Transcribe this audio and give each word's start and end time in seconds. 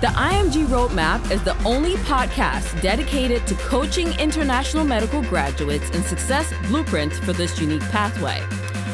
The 0.00 0.06
IMG 0.06 0.66
Roadmap 0.66 1.28
is 1.32 1.42
the 1.42 1.60
only 1.64 1.94
podcast 1.96 2.80
dedicated 2.80 3.44
to 3.48 3.56
coaching 3.56 4.16
international 4.20 4.84
medical 4.84 5.22
graduates 5.22 5.90
in 5.90 6.04
success 6.04 6.54
blueprints 6.68 7.18
for 7.18 7.32
this 7.32 7.60
unique 7.60 7.82
pathway. 7.90 8.40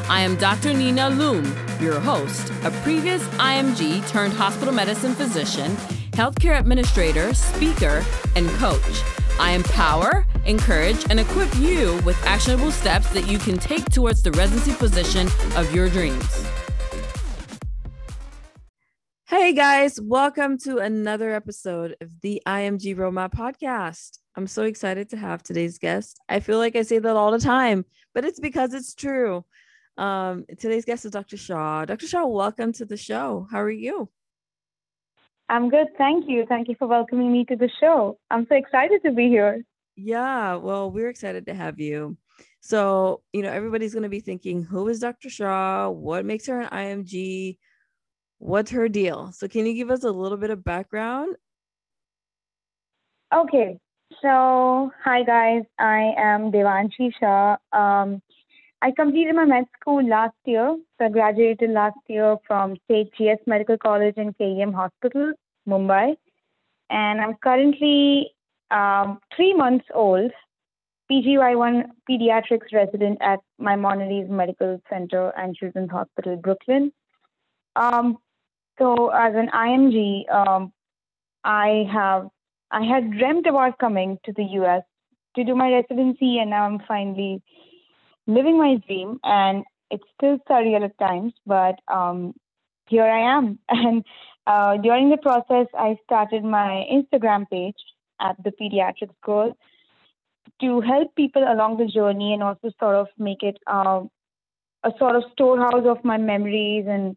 I 0.08 0.22
am 0.22 0.34
Dr. 0.36 0.72
Nina 0.72 1.10
Loom, 1.10 1.44
your 1.78 2.00
host, 2.00 2.50
a 2.62 2.70
previous 2.82 3.22
IMG 3.36 4.08
turned 4.08 4.32
hospital 4.32 4.72
medicine 4.72 5.14
physician, 5.14 5.72
healthcare 6.12 6.58
administrator, 6.58 7.34
speaker, 7.34 8.02
and 8.34 8.48
coach. 8.52 9.02
I 9.38 9.50
empower, 9.50 10.26
encourage, 10.46 11.04
and 11.10 11.20
equip 11.20 11.54
you 11.56 12.00
with 12.06 12.16
actionable 12.24 12.70
steps 12.70 13.10
that 13.10 13.28
you 13.28 13.38
can 13.38 13.58
take 13.58 13.84
towards 13.90 14.22
the 14.22 14.32
residency 14.32 14.72
position 14.72 15.28
of 15.54 15.70
your 15.74 15.90
dreams. 15.90 16.46
Hey 19.44 19.52
guys, 19.52 20.00
welcome 20.00 20.56
to 20.60 20.78
another 20.78 21.30
episode 21.30 21.96
of 22.00 22.08
the 22.22 22.40
IMG 22.46 22.96
Roadmap 22.96 23.34
podcast. 23.34 24.20
I'm 24.36 24.46
so 24.46 24.62
excited 24.62 25.10
to 25.10 25.18
have 25.18 25.42
today's 25.42 25.76
guest. 25.76 26.18
I 26.30 26.40
feel 26.40 26.56
like 26.56 26.76
I 26.76 26.80
say 26.80 26.98
that 26.98 27.14
all 27.14 27.30
the 27.30 27.38
time, 27.38 27.84
but 28.14 28.24
it's 28.24 28.40
because 28.40 28.72
it's 28.72 28.94
true. 28.94 29.44
Um, 29.98 30.46
today's 30.58 30.86
guest 30.86 31.04
is 31.04 31.10
Dr. 31.10 31.36
Shah. 31.36 31.84
Dr. 31.84 32.06
Shah, 32.06 32.24
welcome 32.24 32.72
to 32.72 32.86
the 32.86 32.96
show. 32.96 33.46
How 33.50 33.60
are 33.60 33.70
you? 33.70 34.08
I'm 35.50 35.68
good. 35.68 35.88
Thank 35.98 36.24
you. 36.26 36.46
Thank 36.48 36.68
you 36.68 36.76
for 36.78 36.88
welcoming 36.88 37.30
me 37.30 37.44
to 37.44 37.54
the 37.54 37.68
show. 37.80 38.18
I'm 38.30 38.46
so 38.48 38.54
excited 38.54 39.02
to 39.04 39.12
be 39.12 39.28
here. 39.28 39.62
Yeah, 39.94 40.54
well, 40.54 40.90
we're 40.90 41.10
excited 41.10 41.44
to 41.48 41.54
have 41.54 41.78
you. 41.78 42.16
So, 42.62 43.20
you 43.34 43.42
know, 43.42 43.52
everybody's 43.52 43.92
going 43.92 44.04
to 44.04 44.08
be 44.08 44.20
thinking, 44.20 44.62
who 44.62 44.88
is 44.88 45.00
Dr. 45.00 45.28
Shah? 45.28 45.90
What 45.90 46.24
makes 46.24 46.46
her 46.46 46.62
an 46.62 46.70
IMG? 46.70 47.58
What's 48.44 48.72
her 48.72 48.90
deal? 48.90 49.32
So, 49.32 49.48
can 49.48 49.64
you 49.64 49.72
give 49.72 49.90
us 49.90 50.04
a 50.04 50.10
little 50.10 50.36
bit 50.36 50.50
of 50.50 50.62
background? 50.62 51.36
Okay. 53.34 53.78
So, 54.20 54.90
hi 55.02 55.22
guys. 55.22 55.62
I 55.78 56.12
am 56.18 56.52
Devanshi 56.52 57.10
Shah. 57.18 57.56
Um, 57.72 58.20
I 58.82 58.90
completed 58.90 59.34
my 59.34 59.46
med 59.46 59.64
school 59.80 60.06
last 60.06 60.36
year. 60.44 60.76
So, 60.98 61.06
I 61.06 61.08
graduated 61.08 61.70
last 61.70 61.96
year 62.06 62.36
from 62.46 62.76
Seth 62.86 63.06
GS 63.16 63.40
Medical 63.46 63.78
College 63.78 64.16
and 64.18 64.36
KEM 64.36 64.74
Hospital, 64.74 65.32
Mumbai. 65.66 66.14
And 66.90 67.22
I'm 67.22 67.36
currently 67.42 68.30
um, 68.70 69.20
three 69.34 69.54
months 69.54 69.86
old, 69.94 70.32
PGY1 71.10 71.84
pediatrics 72.10 72.74
resident 72.74 73.22
at 73.22 73.38
Maimonides 73.58 74.28
Medical 74.28 74.82
Center 74.90 75.30
and 75.30 75.56
Children's 75.56 75.92
Hospital, 75.92 76.36
Brooklyn. 76.36 76.92
Um, 77.76 78.18
so 78.78 79.08
as 79.08 79.34
an 79.34 79.48
IMG, 79.54 80.30
um, 80.32 80.72
I 81.44 81.86
have 81.92 82.28
I 82.70 82.82
had 82.82 83.12
dreamt 83.12 83.46
about 83.46 83.78
coming 83.78 84.18
to 84.24 84.32
the 84.32 84.44
US 84.60 84.82
to 85.36 85.44
do 85.44 85.54
my 85.54 85.70
residency, 85.70 86.38
and 86.38 86.50
now 86.50 86.64
I'm 86.64 86.80
finally 86.88 87.42
living 88.26 88.58
my 88.58 88.76
dream. 88.86 89.20
And 89.22 89.64
it's 89.90 90.04
still 90.16 90.38
surreal 90.48 90.84
at 90.84 90.98
times, 90.98 91.34
but 91.46 91.78
um, 91.88 92.34
here 92.88 93.04
I 93.04 93.36
am. 93.36 93.58
And 93.68 94.04
uh, 94.46 94.76
during 94.78 95.10
the 95.10 95.16
process, 95.16 95.66
I 95.74 95.96
started 96.04 96.44
my 96.44 96.86
Instagram 96.92 97.48
page 97.48 97.76
at 98.20 98.36
the 98.42 98.50
Pediatrics 98.50 99.14
Girl 99.22 99.56
to 100.60 100.80
help 100.80 101.14
people 101.14 101.42
along 101.42 101.78
the 101.78 101.86
journey 101.86 102.32
and 102.32 102.42
also 102.42 102.70
sort 102.78 102.96
of 102.96 103.08
make 103.18 103.42
it 103.42 103.58
uh, 103.66 104.02
a 104.84 104.92
sort 104.98 105.16
of 105.16 105.24
storehouse 105.32 105.86
of 105.86 106.04
my 106.04 106.18
memories 106.18 106.84
and 106.86 107.16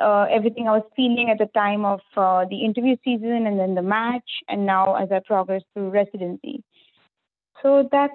uh, 0.00 0.26
everything 0.30 0.68
I 0.68 0.72
was 0.72 0.84
feeling 0.96 1.28
at 1.30 1.38
the 1.38 1.50
time 1.54 1.84
of 1.84 2.00
uh, 2.16 2.44
the 2.48 2.64
interview 2.64 2.96
season 3.04 3.46
and 3.46 3.58
then 3.58 3.74
the 3.74 3.82
match, 3.82 4.28
and 4.48 4.66
now 4.66 4.94
as 4.96 5.10
I 5.12 5.20
progress 5.26 5.62
through 5.74 5.90
residency. 5.90 6.62
So 7.62 7.88
that's 7.92 8.12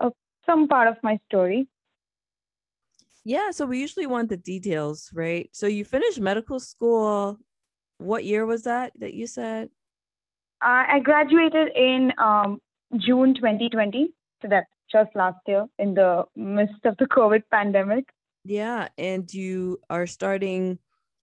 uh, 0.00 0.10
some 0.46 0.68
part 0.68 0.88
of 0.88 0.96
my 1.02 1.18
story. 1.28 1.68
Yeah, 3.24 3.50
so 3.50 3.66
we 3.66 3.78
usually 3.78 4.06
want 4.06 4.28
the 4.28 4.36
details, 4.36 5.10
right? 5.14 5.48
So 5.52 5.66
you 5.66 5.84
finished 5.84 6.20
medical 6.20 6.58
school. 6.58 7.38
What 7.98 8.24
year 8.24 8.46
was 8.46 8.64
that 8.64 8.92
that 8.98 9.14
you 9.14 9.26
said? 9.26 9.70
I 10.62 11.00
graduated 11.00 11.68
in 11.74 12.12
um, 12.18 12.60
June 12.96 13.34
2020. 13.34 14.12
So 14.40 14.48
that's 14.48 14.66
just 14.90 15.14
last 15.14 15.38
year 15.46 15.66
in 15.78 15.94
the 15.94 16.24
midst 16.36 16.84
of 16.84 16.96
the 16.98 17.06
COVID 17.06 17.42
pandemic. 17.50 18.08
Yeah. 18.44 18.88
And 18.98 19.32
you 19.32 19.80
are 19.88 20.06
starting 20.06 20.78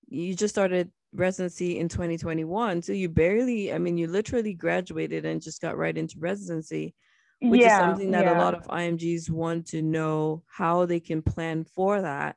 you 0.10 0.36
just 0.36 0.54
started 0.54 0.92
residency 1.14 1.80
in 1.80 1.90
2021 1.90 2.82
so 2.82 2.92
you 2.92 3.10
barely 3.10 3.74
i 3.74 3.78
mean 3.78 3.98
you 3.98 4.08
literally 4.08 4.54
graduated 4.54 5.26
and 5.26 5.42
just 5.42 5.62
got 5.62 5.78
right 5.78 5.98
into 5.98 6.20
residency 6.20 6.94
which 7.42 7.62
yeah, 7.62 7.68
is 7.68 7.80
something 7.80 8.12
that 8.12 8.26
yeah. 8.26 8.38
a 8.38 8.42
lot 8.42 8.54
of 8.54 8.68
imgs 8.68 9.30
want 9.30 9.68
to 9.68 9.82
know 9.82 10.44
how 10.48 10.86
they 10.86 11.00
can 11.00 11.22
plan 11.22 11.64
for 11.64 12.02
that. 12.02 12.36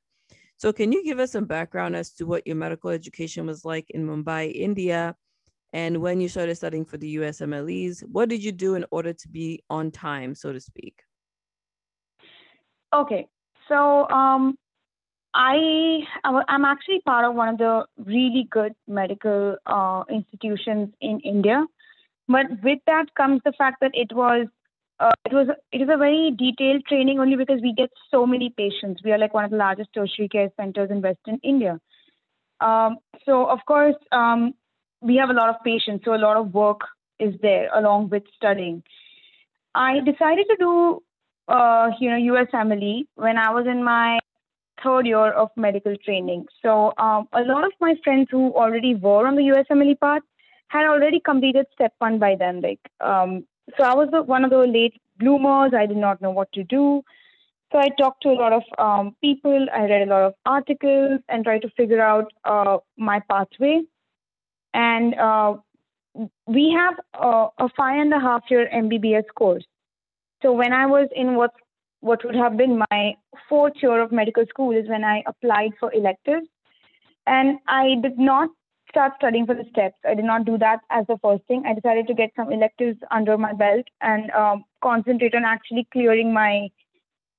So 0.57 0.73
can 0.73 0.93
you 0.93 1.03
give 1.05 1.19
us 1.19 1.33
some 1.33 1.45
background 1.45 1.97
as 1.97 2.13
to 2.15 2.25
what 2.25 2.47
your 2.47 2.55
medical 2.55 2.91
education 2.91 3.47
was 3.47 3.65
like 3.65 3.91
in 3.91 4.07
mumbai 4.07 4.55
india 4.55 5.17
and 5.73 6.01
when 6.01 6.21
you 6.21 6.29
started 6.29 6.55
studying 6.55 6.85
for 6.85 6.99
the 6.99 7.17
usmles 7.17 8.05
what 8.07 8.29
did 8.29 8.45
you 8.45 8.53
do 8.53 8.77
in 8.77 8.85
order 8.93 9.13
to 9.13 9.29
be 9.29 9.65
on 9.69 9.91
time 9.91 10.35
so 10.37 10.53
to 10.53 10.61
speak? 10.61 11.03
Okay 12.95 13.27
so 13.69 14.09
um, 14.09 14.57
I 15.35 16.01
I'm 16.25 16.65
actually 16.65 17.01
part 17.01 17.25
of 17.25 17.35
one 17.35 17.49
of 17.49 17.59
the 17.59 17.87
really 18.05 18.47
good 18.51 18.75
medical 18.87 19.57
uh, 19.67 20.05
institutions 20.11 20.91
in 21.01 21.21
India, 21.21 21.65
but 22.29 22.47
with 22.63 22.81
that 22.87 23.15
comes 23.17 23.41
the 23.45 23.53
fact 23.53 23.79
that 23.81 23.93
it 23.95 24.15
was 24.15 24.47
uh, 25.01 25.13
it 25.25 25.33
was 25.33 25.49
it 25.73 25.81
is 25.81 25.89
a 25.93 25.97
very 25.97 26.35
detailed 26.37 26.85
training 26.87 27.19
only 27.19 27.37
because 27.37 27.61
we 27.63 27.73
get 27.73 27.91
so 28.11 28.27
many 28.27 28.51
patients. 28.51 29.03
We 29.03 29.13
are 29.13 29.19
like 29.19 29.33
one 29.33 29.45
of 29.45 29.51
the 29.51 29.57
largest 29.57 29.91
tertiary 29.95 30.29
care 30.29 30.51
centers 30.57 30.91
in 30.91 31.01
Western 31.01 31.41
India. 31.43 31.81
Um, 32.61 32.99
so 33.25 33.47
of 33.47 33.61
course 33.67 33.97
um, 34.13 34.55
we 35.01 35.17
have 35.17 35.31
a 35.31 35.35
lot 35.35 35.49
of 35.49 35.57
patients, 35.65 36.05
so 36.05 36.15
a 36.15 36.17
lot 36.17 36.37
of 36.37 36.53
work 36.53 36.81
is 37.19 37.35
there 37.41 37.71
along 37.75 38.11
with 38.11 38.25
studying. 38.37 38.83
I 39.75 40.01
decided 40.01 40.47
to 40.51 40.57
do 40.59 41.03
uh, 41.49 41.89
you 41.99 42.11
know 42.11 42.35
USMLE 42.35 43.07
when 43.15 43.39
I 43.39 43.51
was 43.51 43.67
in 43.67 43.83
my 43.83 44.19
third 44.83 45.07
year 45.07 45.33
of 45.33 45.51
medical 45.57 45.97
training. 45.97 46.47
So 46.63 46.93
um, 46.99 47.29
a 47.33 47.43
lot 47.43 47.65
of 47.65 47.73
my 47.81 47.95
friends 48.05 48.29
who 48.31 48.53
already 48.55 48.95
were 48.95 49.27
on 49.27 49.37
the 49.37 49.43
USMLE 49.43 50.01
path 50.01 50.23
had 50.69 50.87
already 50.87 51.21
completed 51.21 51.67
step 51.73 51.95
one 51.99 52.19
by 52.19 52.35
then. 52.37 52.61
Like, 52.61 52.81
um, 53.01 53.45
so 53.77 53.85
I 53.85 53.95
was 53.95 54.09
the, 54.11 54.23
one 54.23 54.45
of 54.45 54.51
the 54.51 54.59
late 54.59 55.01
bloomers. 55.19 55.73
I 55.75 55.87
did 55.87 55.97
not 55.97 56.21
know 56.21 56.31
what 56.31 56.53
to 56.53 56.65
do. 56.65 57.03
So 57.71 57.79
I 57.79 57.89
talked 57.99 58.23
to 58.23 58.29
a 58.31 58.39
lot 58.43 58.53
of 58.53 58.63
um, 58.79 59.17
people. 59.23 59.67
I 59.75 59.85
read 59.85 60.09
a 60.09 60.11
lot 60.11 60.23
of 60.23 60.35
articles 60.45 61.21
and 61.29 61.45
tried 61.45 61.63
to 61.63 61.71
figure 61.71 62.03
out 62.03 62.33
uh, 62.45 62.79
my 62.97 63.21
pathway. 63.31 63.83
And 64.75 65.15
uh, 65.15 65.57
we 66.47 66.75
have 66.77 66.95
a, 67.15 67.47
a 67.59 67.69
five 67.77 68.01
and 68.01 68.13
a 68.13 68.21
half 68.21 68.43
year 68.51 68.69
MBBS 68.73 69.25
course. 69.35 69.65
So 70.43 70.53
when 70.53 70.73
I 70.73 70.87
was 70.87 71.09
in 71.15 71.37
what's 71.37 71.57
what 72.03 72.25
would 72.25 72.35
have 72.35 72.57
been 72.57 72.83
my 72.91 73.15
fourth 73.49 73.75
year 73.81 74.03
of 74.03 74.13
medical 74.13 74.45
school 74.47 74.77
is 74.77 74.89
when 74.89 75.05
I 75.05 75.23
applied 75.27 75.71
for 75.79 75.93
electives. 75.95 76.49
And 77.27 77.59
I 77.69 77.95
did 78.03 78.19
not 78.19 78.51
start 78.89 79.13
studying 79.17 79.47
for 79.47 79.55
the 79.55 79.65
steps. 79.71 79.95
I 80.05 80.15
did 80.15 80.25
not 80.25 80.45
do 80.45 80.59
that 80.59 80.81
as 80.91 81.07
the 81.07 81.17
first 81.23 81.45
thing. 81.47 81.63
I 81.65 81.75
decided 81.75 82.09
to 82.09 82.15
get 82.15 82.31
some 82.35 82.53
electives 82.53 82.99
under 83.13 83.39
my 83.39 83.53
belt 83.53 83.87
and 84.01 84.31
um, 84.33 84.65
concentrate 84.83 85.35
on 85.35 85.45
actually 85.45 85.87
clearing 85.93 86.35
my 86.35 86.69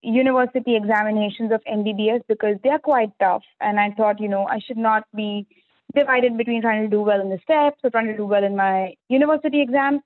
university 0.01 0.77
examinations 0.77 1.51
of 1.51 1.61
MBBS 1.69 2.21
because 2.29 2.55
they 2.63 2.69
are 2.69 2.79
quite 2.79 3.11
tough. 3.19 3.43
And 3.59 3.79
I 3.79 3.91
thought, 3.91 4.21
you 4.21 4.29
know, 4.29 4.47
I 4.47 4.59
should 4.59 4.77
not 4.77 5.03
be 5.13 5.45
divided 5.93 6.37
between 6.37 6.61
trying 6.61 6.83
to 6.83 6.89
do 6.89 7.01
well 7.01 7.19
in 7.19 7.29
the 7.29 7.39
steps 7.43 7.79
or 7.83 7.89
trying 7.89 8.07
to 8.07 8.17
do 8.17 8.25
well 8.25 8.43
in 8.43 8.55
my 8.55 8.95
university 9.09 9.61
exams. 9.61 10.01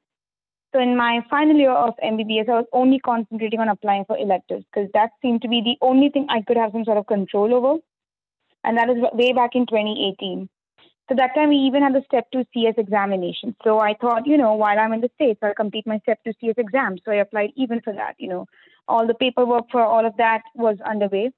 So 0.78 0.84
in 0.84 0.96
my 0.96 1.26
final 1.28 1.58
year 1.58 1.72
of 1.72 1.96
MBBS, 2.04 2.48
I 2.48 2.58
was 2.58 2.68
only 2.72 3.00
concentrating 3.00 3.60
on 3.60 3.68
applying 3.68 4.06
for 4.06 4.16
electives 4.16 4.64
because 4.72 4.88
that 4.94 5.10
seemed 5.24 5.42
to 5.42 5.48
be 5.48 5.60
the 5.60 5.76
only 5.82 6.10
thing 6.10 6.28
I 6.30 6.44
could 6.44 6.56
have 6.56 6.72
some 6.72 6.86
sort 6.86 7.00
of 7.00 7.08
control 7.08 7.56
over. 7.56 7.80
And 8.64 8.78
that 8.78 8.88
is 8.88 8.98
way 9.14 9.34
back 9.34 9.56
in 9.56 9.66
2018. 9.66 10.48
So 11.10 11.16
that 11.16 11.34
time 11.34 11.50
we 11.50 11.56
even 11.56 11.82
had 11.82 11.96
the 11.96 12.04
Step 12.06 12.28
2 12.32 12.44
CS 12.54 12.76
examination. 12.78 13.56
So 13.64 13.80
I 13.80 13.96
thought, 14.00 14.28
you 14.28 14.38
know, 14.38 14.54
while 14.54 14.78
I'm 14.78 14.94
in 14.94 15.02
the 15.02 15.10
States, 15.16 15.40
I'll 15.42 15.56
complete 15.56 15.88
my 15.88 15.98
Step 16.00 16.20
2 16.24 16.34
CS 16.40 16.54
exam. 16.60 16.98
So 17.04 17.12
I 17.12 17.16
applied 17.16 17.54
even 17.56 17.82
for 17.82 17.94
that, 17.94 18.14
you 18.20 18.30
know. 18.30 18.46
All 18.88 19.08
the 19.08 19.16
paperwork 19.16 19.72
for 19.72 19.82
all 19.84 20.06
of 20.06 20.16
that 20.18 20.44
was 20.54 20.78
underway. 20.86 21.32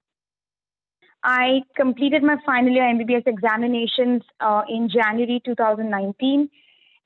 I 1.24 1.62
completed 1.78 2.24
my 2.24 2.36
final 2.46 2.74
year 2.74 2.84
MBBS 2.84 3.26
examinations 3.26 4.24
uh, 4.42 4.64
in 4.68 4.90
January 4.90 5.42
2019 5.46 6.50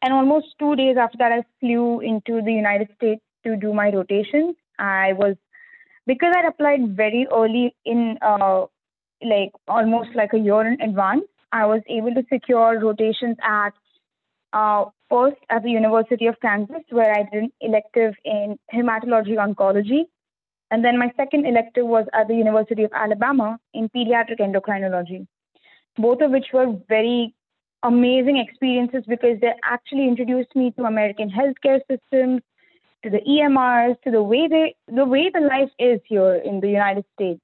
and 0.04 0.14
almost 0.14 0.54
two 0.60 0.76
days 0.76 0.98
after 1.06 1.18
that, 1.18 1.32
I 1.32 1.44
flew 1.60 2.02
into 2.02 2.42
the 2.48 2.54
United 2.54 2.90
States 2.98 3.22
to 3.46 3.56
do 3.56 3.74
my 3.74 3.90
rotations. 3.90 4.56
I 4.78 5.14
was, 5.14 5.36
because 6.06 6.34
I'd 6.38 6.46
applied 6.46 6.96
very 6.96 7.26
early 7.42 7.76
in, 7.86 8.20
uh, 8.22 8.66
like 9.36 9.54
almost 9.68 10.10
like 10.14 10.34
a 10.34 10.44
year 10.50 10.68
in 10.68 10.82
advance, 10.90 11.26
I 11.52 11.66
was 11.66 11.82
able 11.88 12.14
to 12.20 12.24
secure 12.36 12.80
rotations 12.90 13.38
at 13.42 13.80
Uh, 14.62 14.82
first 15.12 15.46
at 15.54 15.62
the 15.66 15.72
University 15.76 16.28
of 16.32 16.36
Kansas, 16.46 16.84
where 16.98 17.12
I 17.20 17.22
did 17.30 17.46
an 17.46 17.52
elective 17.68 18.12
in 18.34 18.52
hematology 18.74 19.38
oncology. 19.46 20.02
And 20.70 20.86
then 20.86 21.00
my 21.04 21.08
second 21.22 21.48
elective 21.52 21.88
was 21.94 22.12
at 22.20 22.28
the 22.28 22.38
University 22.42 22.84
of 22.88 22.94
Alabama 23.04 23.48
in 23.80 23.90
pediatric 23.96 24.44
endocrinology, 24.48 25.20
both 26.06 26.22
of 26.26 26.36
which 26.36 26.50
were 26.58 26.68
very 26.96 27.18
amazing 27.84 28.38
experiences 28.38 29.04
because 29.08 29.40
they 29.42 29.54
actually 29.64 30.08
introduced 30.08 30.56
me 30.56 30.72
to 30.72 30.84
American 30.86 31.30
healthcare 31.30 31.80
systems, 31.90 32.42
to 33.04 33.10
the 33.10 33.20
EMRs, 33.28 34.02
to 34.04 34.12
the 34.12 34.24
way 34.24 34.48
they 34.48 34.76
the 34.88 35.06
way 35.06 35.30
the 35.34 35.42
life 35.42 35.70
is 35.78 36.00
here 36.06 36.36
in 36.36 36.62
the 36.62 36.70
United 36.70 37.06
States. 37.14 37.42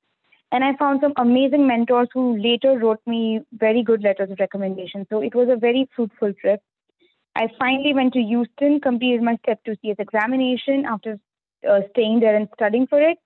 And 0.51 0.63
I 0.63 0.75
found 0.77 1.01
some 1.01 1.13
amazing 1.17 1.67
mentors 1.67 2.07
who 2.13 2.37
later 2.37 2.79
wrote 2.79 3.01
me 3.05 3.41
very 3.53 3.83
good 3.83 4.01
letters 4.01 4.31
of 4.31 4.39
recommendation. 4.39 5.05
So 5.09 5.21
it 5.21 5.35
was 5.35 5.47
a 5.49 5.55
very 5.55 5.87
fruitful 5.95 6.33
trip. 6.41 6.61
I 7.35 7.49
finally 7.59 7.93
went 7.93 8.13
to 8.13 8.21
Houston, 8.21 8.81
completed 8.81 9.21
my 9.21 9.37
Step 9.43 9.59
2 9.65 9.75
CS 9.81 9.97
examination 9.99 10.85
after 10.85 11.19
uh, 11.69 11.81
staying 11.91 12.21
there 12.21 12.35
and 12.35 12.47
studying 12.55 12.87
for 12.87 12.99
it, 12.99 13.17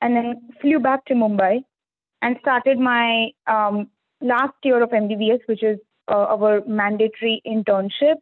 and 0.00 0.16
then 0.16 0.50
flew 0.60 0.80
back 0.80 1.04
to 1.06 1.14
Mumbai 1.14 1.62
and 2.22 2.36
started 2.40 2.78
my 2.78 3.30
um, 3.46 3.88
last 4.20 4.54
year 4.64 4.82
of 4.82 4.90
MBBS, 4.90 5.40
which 5.46 5.62
is 5.62 5.78
uh, 6.08 6.26
our 6.34 6.62
mandatory 6.66 7.42
internship. 7.46 8.16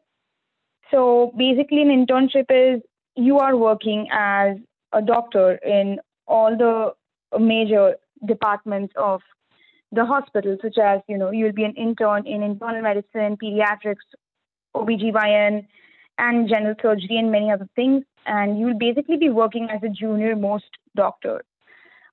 So 0.91 1.33
basically, 1.37 1.83
an 1.83 2.07
internship 2.07 2.47
is 2.51 2.83
you 3.17 3.39
are 3.39 3.57
working 3.57 4.09
as 4.13 4.57
a 4.93 5.03
doctor 5.03 5.55
in 5.55 5.99
all 6.27 6.57
the 6.57 7.39
major 7.39 7.97
departments 8.25 8.95
of 8.97 9.21
the 9.93 10.05
hospital, 10.05 10.57
such 10.63 10.79
as, 10.79 11.01
you 11.09 11.17
know, 11.17 11.31
you'll 11.31 11.53
be 11.53 11.65
an 11.65 11.75
intern 11.75 12.27
in 12.27 12.43
internal 12.43 12.83
medicine, 12.83 13.37
pediatrics, 13.43 14.07
OBGYN, 14.75 15.67
and 16.19 16.49
general 16.49 16.75
surgery, 16.81 17.19
and 17.19 17.31
many 17.31 17.51
other 17.51 17.69
things. 17.77 18.05
And 18.27 18.59
you'll 18.59 18.79
basically 18.79 19.17
be 19.17 19.31
working 19.31 19.69
as 19.71 19.83
a 19.83 19.89
junior 19.89 20.35
most 20.35 20.65
doctor 20.95 21.43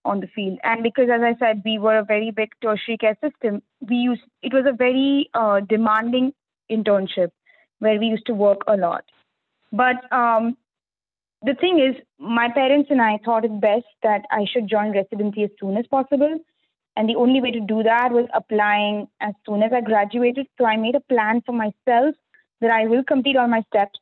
on 0.05 0.19
the 0.19 0.27
field. 0.27 0.59
And 0.63 0.83
because, 0.83 1.09
as 1.13 1.21
I 1.21 1.35
said, 1.39 1.61
we 1.65 1.79
were 1.79 1.97
a 1.97 2.03
very 2.03 2.31
big 2.31 2.49
tertiary 2.61 2.97
care 2.97 3.17
system, 3.23 3.61
we 3.81 3.95
used 3.95 4.21
it 4.41 4.53
was 4.53 4.65
a 4.67 4.73
very 4.73 5.29
uh, 5.33 5.61
demanding 5.61 6.33
internship 6.71 7.31
where 7.79 7.99
we 7.99 8.07
used 8.07 8.25
to 8.27 8.33
work 8.33 8.61
a 8.67 8.77
lot. 8.77 9.03
But 9.71 10.11
um, 10.11 10.57
the 11.41 11.55
thing 11.55 11.79
is, 11.79 12.01
my 12.19 12.49
parents 12.53 12.89
and 12.89 13.01
I 13.01 13.19
thought 13.23 13.45
it 13.45 13.59
best 13.59 13.85
that 14.01 14.23
I 14.31 14.45
should 14.51 14.69
join 14.69 14.93
residency 14.93 15.43
as 15.43 15.49
soon 15.59 15.77
as 15.77 15.85
possible. 15.87 16.39
And 16.95 17.09
the 17.09 17.15
only 17.15 17.41
way 17.41 17.51
to 17.51 17.59
do 17.59 17.81
that 17.83 18.11
was 18.11 18.27
applying 18.33 19.07
as 19.19 19.33
soon 19.45 19.63
as 19.63 19.71
I 19.73 19.81
graduated. 19.81 20.47
So 20.57 20.65
I 20.65 20.77
made 20.77 20.95
a 20.95 20.99
plan 20.99 21.41
for 21.45 21.51
myself 21.51 22.15
that 22.61 22.71
I 22.71 22.85
will 22.85 23.03
complete 23.03 23.35
all 23.35 23.47
my 23.47 23.63
steps, 23.67 23.99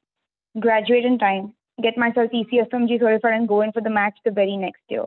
graduate 0.59 1.06
in 1.06 1.18
time, 1.18 1.53
get 1.81 1.98
myself 1.98 2.31
ECFMG 2.31 3.00
certified, 3.00 3.33
and 3.33 3.48
go 3.48 3.62
in 3.62 3.71
for 3.71 3.81
the 3.81 3.89
match 3.89 4.18
the 4.25 4.31
very 4.31 4.57
next 4.57 4.81
year. 4.89 5.06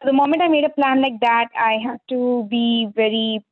So 0.00 0.06
the 0.06 0.12
moment 0.14 0.42
I 0.42 0.48
made 0.48 0.64
a 0.64 0.70
plan 0.70 1.02
like 1.02 1.20
that, 1.20 1.48
I 1.54 1.78
had 1.84 2.00
to 2.08 2.46
be 2.50 2.88
very, 2.94 3.44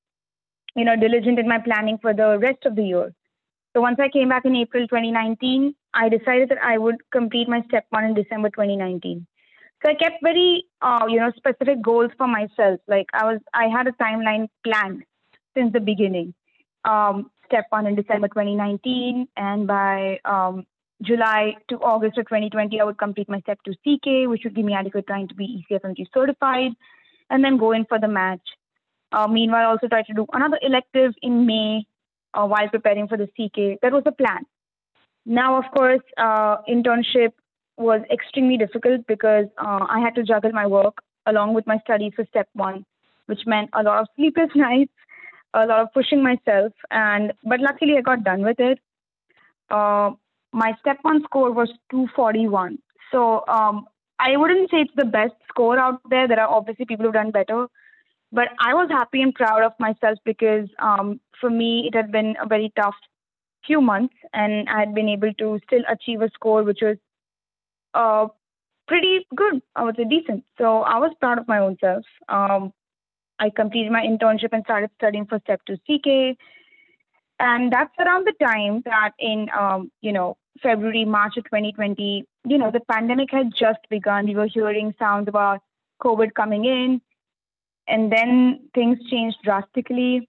you 0.75 0.85
know, 0.85 0.97
diligent 0.97 1.39
in 1.39 1.47
my 1.47 1.59
planning 1.59 1.99
for 2.01 2.15
the 2.15 2.39
rest 2.39 2.65
of 2.65 2.75
the 2.75 2.83
year. 2.83 3.13
So 3.75 3.83
once 3.83 3.99
I 4.01 4.09
came 4.09 4.31
back 4.31 4.47
in 4.47 4.57
April 4.57 4.87
2019, 4.89 5.75
I 5.93 6.09
decided 6.09 6.49
that 6.49 6.59
I 6.63 6.79
would 6.79 6.97
complete 7.13 7.49
my 7.49 7.63
step 7.69 7.87
one 7.91 8.05
in 8.05 8.15
December 8.15 8.49
2019. 8.49 9.27
So 9.85 9.91
I 9.91 9.95
kept 9.95 10.17
very, 10.23 10.65
uh, 10.81 11.05
you 11.09 11.21
know, 11.21 11.31
specific 11.37 11.83
goals 11.83 12.11
for 12.17 12.27
myself. 12.27 12.81
Like 12.89 13.07
I 13.13 13.25
was, 13.25 13.41
I 13.53 13.69
had 13.69 13.87
a 13.87 13.93
timeline 13.93 14.49
planned 14.65 15.05
since 15.55 15.73
the 15.73 15.81
beginning. 15.81 16.35
Um, 16.85 17.31
step 17.45 17.67
one 17.71 17.87
in 17.87 17.95
December 17.95 18.29
2019, 18.29 19.29
and 19.37 19.67
by 19.67 20.19
um, 20.25 20.67
July 21.03 21.55
to 21.69 21.77
August 21.77 22.19
of 22.19 22.27
2020, 22.27 22.81
I 22.81 22.85
would 22.85 22.99
complete 22.99 23.29
my 23.29 23.41
step 23.41 23.59
two 23.65 23.73
CK, 23.73 24.29
which 24.29 24.43
would 24.45 24.55
give 24.55 24.65
me 24.65 24.75
adequate 24.75 25.07
time 25.07 25.29
to 25.29 25.35
be 25.35 25.65
ECFMG 25.71 26.07
certified, 26.13 26.73
and 27.31 27.45
then 27.45 27.57
go 27.57 27.73
in 27.73 27.85
for 27.85 27.99
the 27.99 28.09
match. 28.09 28.43
Uh, 29.13 29.27
meanwhile, 29.27 29.71
also 29.71 29.89
try 29.89 30.03
to 30.03 30.13
do 30.13 30.27
another 30.33 30.59
elective 30.61 31.15
in 31.23 31.47
May 31.47 31.87
uh, 32.35 32.47
while 32.47 32.69
preparing 32.69 33.09
for 33.09 33.17
the 33.17 33.27
CK. 33.27 33.81
That 33.81 33.93
was 33.93 34.03
the 34.05 34.13
plan. 34.13 34.45
Now, 35.25 35.59
of 35.59 35.65
course, 35.77 36.03
uh, 36.17 36.59
internship 36.69 37.33
was 37.77 38.01
extremely 38.11 38.57
difficult 38.57 39.07
because 39.07 39.47
uh, 39.59 39.87
I 39.89 40.01
had 40.01 40.15
to 40.17 40.25
juggle 40.25 40.53
my 40.53 40.67
work 40.67 40.99
along 41.27 41.55
with 41.55 41.67
my 41.67 41.79
studies 41.85 42.13
for 42.17 42.25
step 42.27 42.49
one, 42.55 42.85
which 43.27 43.41
meant 43.47 43.71
a 43.73 43.83
lot 43.83 44.01
of 44.01 44.09
sleepless 44.17 44.51
nights, 44.55 44.93
a 45.55 45.67
lot 45.67 45.81
of 45.81 45.93
pushing 45.95 46.23
myself, 46.23 46.73
and 46.91 47.33
but 47.45 47.61
luckily 47.61 47.97
I 47.97 48.01
got 48.01 48.25
done 48.25 48.43
with 48.43 48.59
it. 48.59 48.79
Uh, 49.71 50.13
my 50.53 50.75
step 50.81 50.99
one 51.03 51.23
score 51.25 51.53
was 51.53 51.69
241. 51.91 52.79
So 53.13 53.45
um, 53.49 53.87
I 54.19 54.37
wouldn't 54.37 54.71
say 54.71 54.79
it's 54.79 54.93
the 54.97 55.05
best 55.05 55.35
score 55.49 55.79
out 55.79 56.01
there. 56.09 56.27
There 56.29 56.41
are 56.41 56.49
obviously 56.49 56.87
people 56.87 57.05
who've 57.05 57.15
done 57.15 57.31
better, 57.31 57.67
but 58.33 58.49
I 58.61 58.75
was 58.75 58.89
happy 58.91 59.23
and 59.23 59.35
proud 59.35 59.63
of 59.63 59.73
myself 59.79 60.19
because 60.25 60.69
um, 60.79 61.21
for 61.41 61.51
me 61.51 61.85
it 61.87 61.95
had 61.95 62.11
been 62.11 62.35
a 62.43 62.47
very 62.47 62.73
tough 62.77 62.95
few 63.67 63.81
months, 63.81 64.15
and 64.33 64.69
I 64.69 64.81
had 64.81 64.95
been 64.95 65.09
able 65.09 65.33
to 65.35 65.61
still 65.67 65.83
achieve 65.89 66.23
a 66.23 66.31
score 66.35 66.63
which 66.63 66.81
was 66.81 66.97
uh, 67.95 68.29
pretty 68.87 69.27
good. 69.35 69.61
I 69.77 69.85
would 69.85 69.97
say 69.97 70.05
decent. 70.05 70.45
So 70.57 70.83
I 70.83 70.99
was 70.99 71.13
proud 71.21 71.39
of 71.39 71.49
my 71.49 71.59
own 71.59 71.77
self. 71.81 72.05
Um, 72.29 72.73
I 73.39 73.51
completed 73.51 73.93
my 73.93 74.03
internship 74.03 74.53
and 74.53 74.65
started 74.65 74.91
studying 74.97 75.27
for 75.27 75.39
Step 75.41 75.61
2 75.67 75.77
CK 75.87 76.37
and 77.39 77.73
that's 77.73 77.95
around 77.99 78.27
the 78.27 78.45
time 78.45 78.83
that 78.85 79.13
in 79.19 79.49
um, 79.59 79.91
you 80.01 80.13
know 80.13 80.37
February 80.63 81.05
March 81.05 81.37
of 81.37 81.45
2020 81.45 82.25
you 82.47 82.59
know 82.59 82.71
the 82.71 82.81
pandemic 82.81 83.31
had 83.31 83.55
just 83.55 83.81
begun. 83.91 84.27
We 84.27 84.35
were 84.35 84.47
hearing 84.47 84.95
sounds 84.99 85.29
about 85.29 85.61
covid 86.03 86.35
coming 86.35 86.65
in 86.65 87.01
and 87.87 88.13
then 88.13 88.69
things 88.75 88.99
changed 89.11 89.39
drastically. 89.43 90.29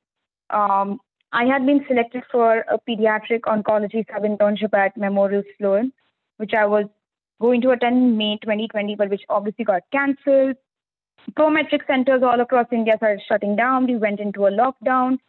Um, 0.49 0.99
I 1.31 1.45
had 1.45 1.65
been 1.65 1.85
selected 1.87 2.23
for 2.31 2.65
a 2.69 2.79
pediatric 2.87 3.41
oncology 3.41 4.03
sub 4.11 4.23
internship 4.23 4.73
at 4.73 4.97
Memorial 4.97 5.43
Sloan 5.57 5.91
which 6.37 6.53
I 6.53 6.65
was 6.65 6.85
going 7.41 7.61
to 7.61 7.71
attend 7.71 8.17
May 8.17 8.37
2020 8.41 8.95
but 8.95 9.09
which 9.09 9.23
obviously 9.29 9.65
got 9.65 9.83
cancelled 9.91 10.55
prometric 11.35 11.85
centers 11.85 12.23
all 12.23 12.39
across 12.39 12.67
India 12.71 12.95
started 12.97 13.21
shutting 13.27 13.55
down. 13.55 13.85
We 13.85 13.97
went 13.97 14.19
into 14.19 14.45
a 14.45 14.51
lockdown 14.51 15.19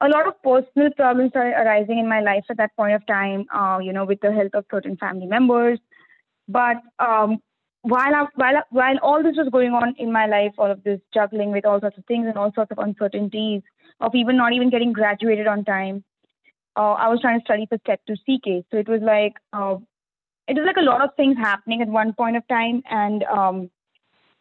a 0.00 0.08
lot 0.08 0.28
of 0.28 0.40
personal 0.42 0.90
problems 0.96 1.32
are 1.34 1.50
arising 1.50 1.98
in 1.98 2.08
my 2.08 2.20
life 2.20 2.44
at 2.48 2.56
that 2.58 2.74
point 2.76 2.94
of 2.94 3.06
time, 3.06 3.46
uh, 3.54 3.78
you 3.82 3.92
know, 3.92 4.04
with 4.04 4.20
the 4.20 4.32
health 4.32 4.54
of 4.54 4.64
certain 4.70 4.96
family 4.96 5.26
members. 5.26 5.78
But 6.46 6.76
um, 6.98 7.38
while, 7.82 8.14
I, 8.14 8.26
while, 8.36 8.62
while 8.70 8.98
all 9.02 9.22
this 9.22 9.36
was 9.36 9.48
going 9.50 9.72
on 9.72 9.94
in 9.98 10.12
my 10.12 10.26
life, 10.26 10.52
all 10.56 10.70
of 10.70 10.82
this 10.84 11.00
juggling 11.12 11.50
with 11.50 11.66
all 11.66 11.80
sorts 11.80 11.98
of 11.98 12.04
things 12.06 12.26
and 12.26 12.36
all 12.36 12.52
sorts 12.54 12.70
of 12.70 12.78
uncertainties 12.78 13.62
of 14.00 14.14
even 14.14 14.36
not 14.36 14.52
even 14.52 14.70
getting 14.70 14.92
graduated 14.92 15.46
on 15.46 15.64
time, 15.64 16.04
uh, 16.76 16.92
I 16.92 17.08
was 17.08 17.20
trying 17.20 17.40
to 17.40 17.44
study 17.44 17.66
for 17.68 17.78
Step 17.78 18.00
2 18.06 18.14
CK. 18.14 18.64
So 18.70 18.78
it 18.78 18.88
was 18.88 19.00
like, 19.02 19.34
uh, 19.52 19.76
it 20.46 20.54
was 20.54 20.64
like 20.64 20.76
a 20.76 20.88
lot 20.88 21.02
of 21.02 21.10
things 21.16 21.36
happening 21.36 21.82
at 21.82 21.88
one 21.88 22.12
point 22.12 22.36
of 22.36 22.46
time. 22.46 22.82
And, 22.88 23.24
um, 23.24 23.70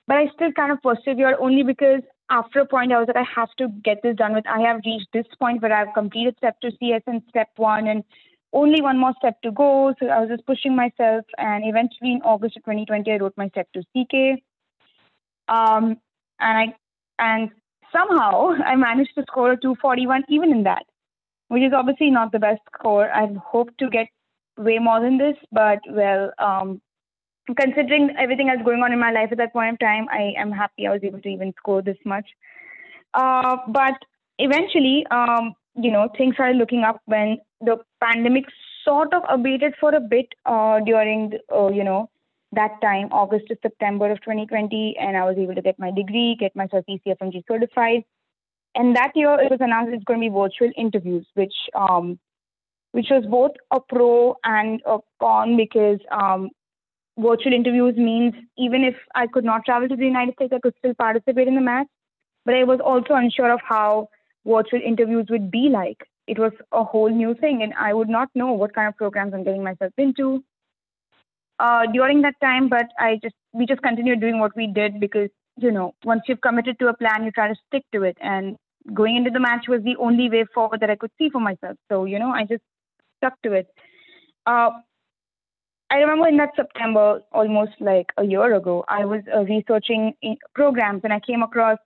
but 0.06 0.18
I 0.18 0.28
still 0.36 0.52
kind 0.52 0.72
of 0.72 0.82
persevered 0.82 1.36
only 1.40 1.64
because 1.64 2.02
after 2.30 2.60
a 2.60 2.66
point, 2.66 2.92
I 2.92 3.00
was 3.00 3.08
like, 3.08 3.18
I 3.18 3.40
have 3.40 3.50
to 3.58 3.70
get 3.84 4.02
this 4.04 4.16
done 4.18 4.34
with. 4.34 4.46
I 4.48 4.62
have 4.62 4.82
reached 4.86 5.08
this 5.14 5.26
point 5.40 5.62
where 5.62 5.74
I've 5.74 5.94
completed 5.94 6.36
step 6.38 6.58
two 6.62 6.72
CS 6.80 7.02
and 7.08 7.22
step 7.30 7.50
one, 7.56 7.88
and 7.88 8.04
only 8.54 8.82
one 8.82 8.98
more 8.98 9.14
step 9.18 9.42
to 9.44 9.52
go. 9.52 9.94
So 10.00 10.08
I 10.08 10.20
was 10.20 10.30
just 10.30 10.46
pushing 10.46 10.76
myself, 10.76 11.26
and 11.38 11.64
eventually 11.66 12.12
in 12.14 12.22
August 12.24 12.58
of 12.58 12.64
2020, 12.64 13.12
I 13.12 13.18
wrote 13.18 13.34
my 13.38 13.50
step 13.50 13.68
two 13.74 13.82
CK. 13.96 14.42
Um, 15.48 15.98
and 16.40 16.58
I 16.58 16.76
and 17.20 17.52
somehow 17.92 18.54
I 18.66 18.76
managed 18.76 19.16
to 19.16 19.24
score 19.24 19.54
a 19.54 19.60
241 19.60 20.24
even 20.30 20.52
in 20.52 20.64
that, 20.64 20.86
which 21.48 21.64
is 21.64 21.74
obviously 21.74 22.12
not 22.12 22.32
the 22.32 22.40
best 22.40 22.62
score. 22.74 23.10
I 23.10 23.28
hoped 23.46 23.78
to 23.80 23.90
get 23.90 24.08
way 24.58 24.80
more 24.80 25.00
than 25.00 25.18
this, 25.18 25.38
but 25.52 25.80
well, 25.90 26.32
um, 26.40 26.82
considering 27.56 28.16
everything 28.18 28.48
that's 28.48 28.64
going 28.64 28.82
on 28.82 28.92
in 28.92 29.00
my 29.00 29.12
life 29.12 29.30
at 29.32 29.38
that 29.38 29.54
point 29.54 29.70
in 29.70 29.78
time, 29.78 30.08
I 30.10 30.34
am 30.38 30.52
happy 30.52 30.88
I 30.88 30.92
was 30.92 31.04
able 31.04 31.22
to 31.22 31.30
even 31.30 31.54
score 31.58 31.82
this 31.82 31.98
much. 32.06 32.26
Uh, 33.14 33.58
but 33.70 33.94
eventually, 34.40 35.06
um, 35.12 35.54
you 35.76 35.92
know, 35.92 36.10
things 36.18 36.36
started 36.36 36.58
looking 36.58 36.84
up 36.84 37.02
when 37.06 37.38
the 37.62 37.78
pandemic 38.04 38.46
sort 38.84 39.14
of 39.14 39.24
abated 39.30 39.74
for 39.80 39.94
a 39.94 40.00
bit 40.00 40.28
uh, 40.46 40.80
during, 40.82 41.32
the, 41.32 41.56
uh, 41.56 41.70
you 41.70 41.84
know, 41.84 42.10
that 42.54 42.80
time, 42.82 43.10
August 43.12 43.46
to 43.50 43.58
September 43.62 44.10
of 44.12 44.22
2020, 44.22 44.96
and 45.00 45.18
I 45.18 45.26
was 45.26 45.38
able 45.38 45.56
to 45.56 45.62
get 45.62 45.78
my 45.78 45.92
degree, 45.92 46.38
get 46.40 46.56
myself 46.56 46.86
ECFMG 46.90 47.44
certified. 47.48 48.04
And 48.76 48.96
that 48.96 49.12
year, 49.16 49.40
it 49.40 49.52
was 49.52 49.60
announced 49.60 49.92
it's 49.94 50.04
going 50.04 50.22
to 50.22 50.30
be 50.30 50.34
virtual 50.34 50.72
interviews, 50.78 51.26
which 51.34 51.54
um, 51.74 52.20
which 52.92 53.08
was 53.10 53.26
both 53.30 53.52
a 53.72 53.80
pro 53.80 54.36
and 54.44 54.82
a 54.86 55.00
con 55.20 55.58
because 55.58 56.00
um, 56.12 56.50
virtual 57.18 57.54
interviews 57.54 57.96
means 57.98 58.34
even 58.58 58.84
if 58.84 58.96
I 59.16 59.28
could 59.28 59.44
not 59.44 59.66
travel 59.66 59.90
to 59.90 59.96
the 59.96 60.06
United 60.06 60.36
States, 60.36 60.54
I 60.54 60.60
could 60.60 60.76
still 60.78 60.94
participate 60.94 61.48
in 61.48 61.56
the 61.56 61.62
match. 61.62 61.88
But 62.46 62.56
I 62.56 62.64
was 62.64 62.80
also 62.80 63.14
unsure 63.14 63.52
of 63.52 63.60
how 63.68 64.10
virtual 64.46 64.80
interviews 64.82 65.28
would 65.30 65.52
be 65.52 65.70
like 65.70 65.98
it 66.28 66.38
was 66.38 66.52
a 66.72 66.84
whole 66.84 67.10
new 67.10 67.34
thing, 67.34 67.64
and 67.64 67.74
I 67.80 67.94
would 67.94 68.10
not 68.10 68.30
know 68.36 68.52
what 68.52 68.76
kind 68.76 68.88
of 68.88 68.98
programs 68.98 69.34
I'm 69.34 69.44
getting 69.44 69.64
myself 69.64 69.94
into 69.98 70.44
uh, 71.58 71.86
during 71.94 72.22
that 72.22 72.36
time. 72.42 72.68
But 72.68 72.88
I 73.00 73.20
just 73.24 73.36
we 73.54 73.66
just 73.66 73.82
continued 73.82 74.20
doing 74.20 74.40
what 74.40 74.56
we 74.56 74.68
did 74.68 75.00
because 75.00 75.30
you 75.58 75.72
know 75.72 75.96
once 76.04 76.24
you've 76.28 76.42
committed 76.42 76.80
to 76.80 76.90
a 76.90 76.98
plan, 76.98 77.24
you 77.24 77.32
try 77.32 77.48
to 77.48 77.56
stick 77.68 77.84
to 77.94 78.04
it. 78.04 78.18
And 78.22 78.58
going 78.94 79.16
into 79.16 79.32
the 79.32 79.40
match 79.40 79.68
was 79.68 79.82
the 79.84 79.96
only 79.98 80.30
way 80.30 80.46
forward 80.54 80.82
that 80.82 80.90
I 80.90 80.98
could 80.98 81.12
see 81.18 81.30
for 81.30 81.40
myself. 81.40 81.78
So 81.90 82.04
you 82.04 82.20
know 82.20 82.30
I 82.30 82.44
just 82.44 82.64
stuck 83.18 83.42
to 83.44 83.54
it. 83.54 83.68
Uh, 84.46 84.72
I 85.90 85.98
remember 85.98 86.28
in 86.28 86.38
that 86.38 86.52
September, 86.56 87.22
almost 87.32 87.72
like 87.80 88.08
a 88.18 88.24
year 88.24 88.56
ago, 88.56 88.84
I 88.90 89.06
was 89.06 89.22
uh, 89.34 89.44
researching 89.44 90.14
programs 90.54 91.02
and 91.04 91.14
I 91.14 91.22
came 91.22 91.44
across 91.44 91.78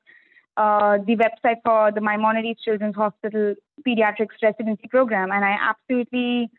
uh, 0.58 0.98
the 1.06 1.16
website 1.16 1.58
for 1.64 1.92
the 1.92 2.02
Maimonides 2.02 2.62
Children's 2.62 2.96
Hospital 2.96 3.56
Pediatrics 3.88 4.42
Residency 4.42 4.88
Program, 4.90 5.32
and 5.32 5.46
I 5.46 5.56
absolutely 5.62 6.50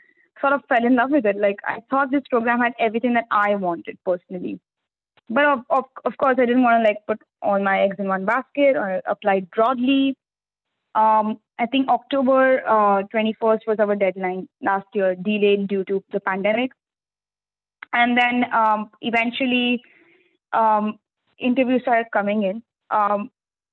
sort 0.41 0.53
of 0.53 0.63
fell 0.69 0.85
in 0.85 0.97
love 0.97 1.11
with 1.11 1.27
it. 1.27 1.37
Like 1.37 1.57
I 1.67 1.83
thought 1.91 2.11
this 2.11 2.23
program 2.31 2.61
had 2.61 2.73
everything 2.79 3.15
that 3.15 3.27
I 3.31 3.57
wanted 3.57 3.99
personally, 4.05 4.61
but 5.29 5.45
of 5.45 5.61
of, 5.71 5.85
of 6.05 6.17
course 6.17 6.37
I 6.39 6.47
didn't 6.47 6.63
want 6.63 6.83
to 6.83 6.89
like 6.89 6.99
put 7.07 7.21
all 7.43 7.63
my 7.63 7.83
eggs 7.83 7.97
in 7.99 8.09
one 8.09 8.25
basket 8.25 8.77
or 8.77 9.03
apply 9.07 9.47
broadly. 9.55 10.17
Um, 10.95 11.39
I 11.59 11.67
think 11.67 11.89
October 11.89 12.63
uh, 12.67 13.03
21st 13.15 13.61
was 13.67 13.77
our 13.79 13.97
deadline 13.97 14.49
last 14.63 14.87
year, 14.95 15.15
delayed 15.15 15.69
due 15.69 15.85
to 15.85 16.03
the 16.13 16.21
pandemic, 16.21 16.73
and 17.93 18.17
then 18.17 18.53
um, 18.53 18.91
eventually 19.01 19.83
um, 20.53 20.99
interviews 21.39 21.83
started 21.83 22.07
coming 22.13 22.43
in. 22.43 22.63
Um, 22.91 23.31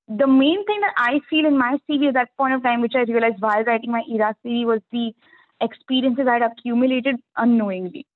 the 0.07 0.27
main 0.27 0.65
thing 0.65 0.81
that 0.81 0.93
I 0.97 1.19
feel 1.29 1.45
in 1.45 1.57
my 1.57 1.77
CV 1.87 2.07
at 2.07 2.15
that 2.15 2.35
point 2.35 2.53
of 2.55 2.63
time, 2.63 2.81
which 2.81 2.95
I 2.95 3.01
realized 3.01 3.41
while 3.41 3.63
writing 3.63 3.91
my 3.91 4.03
ERA 4.11 4.35
CV, 4.43 4.65
was 4.65 4.81
the 4.91 5.13
experiences 5.61 6.27
I'd 6.27 6.41
accumulated 6.41 7.17
unknowingly. 7.37 8.07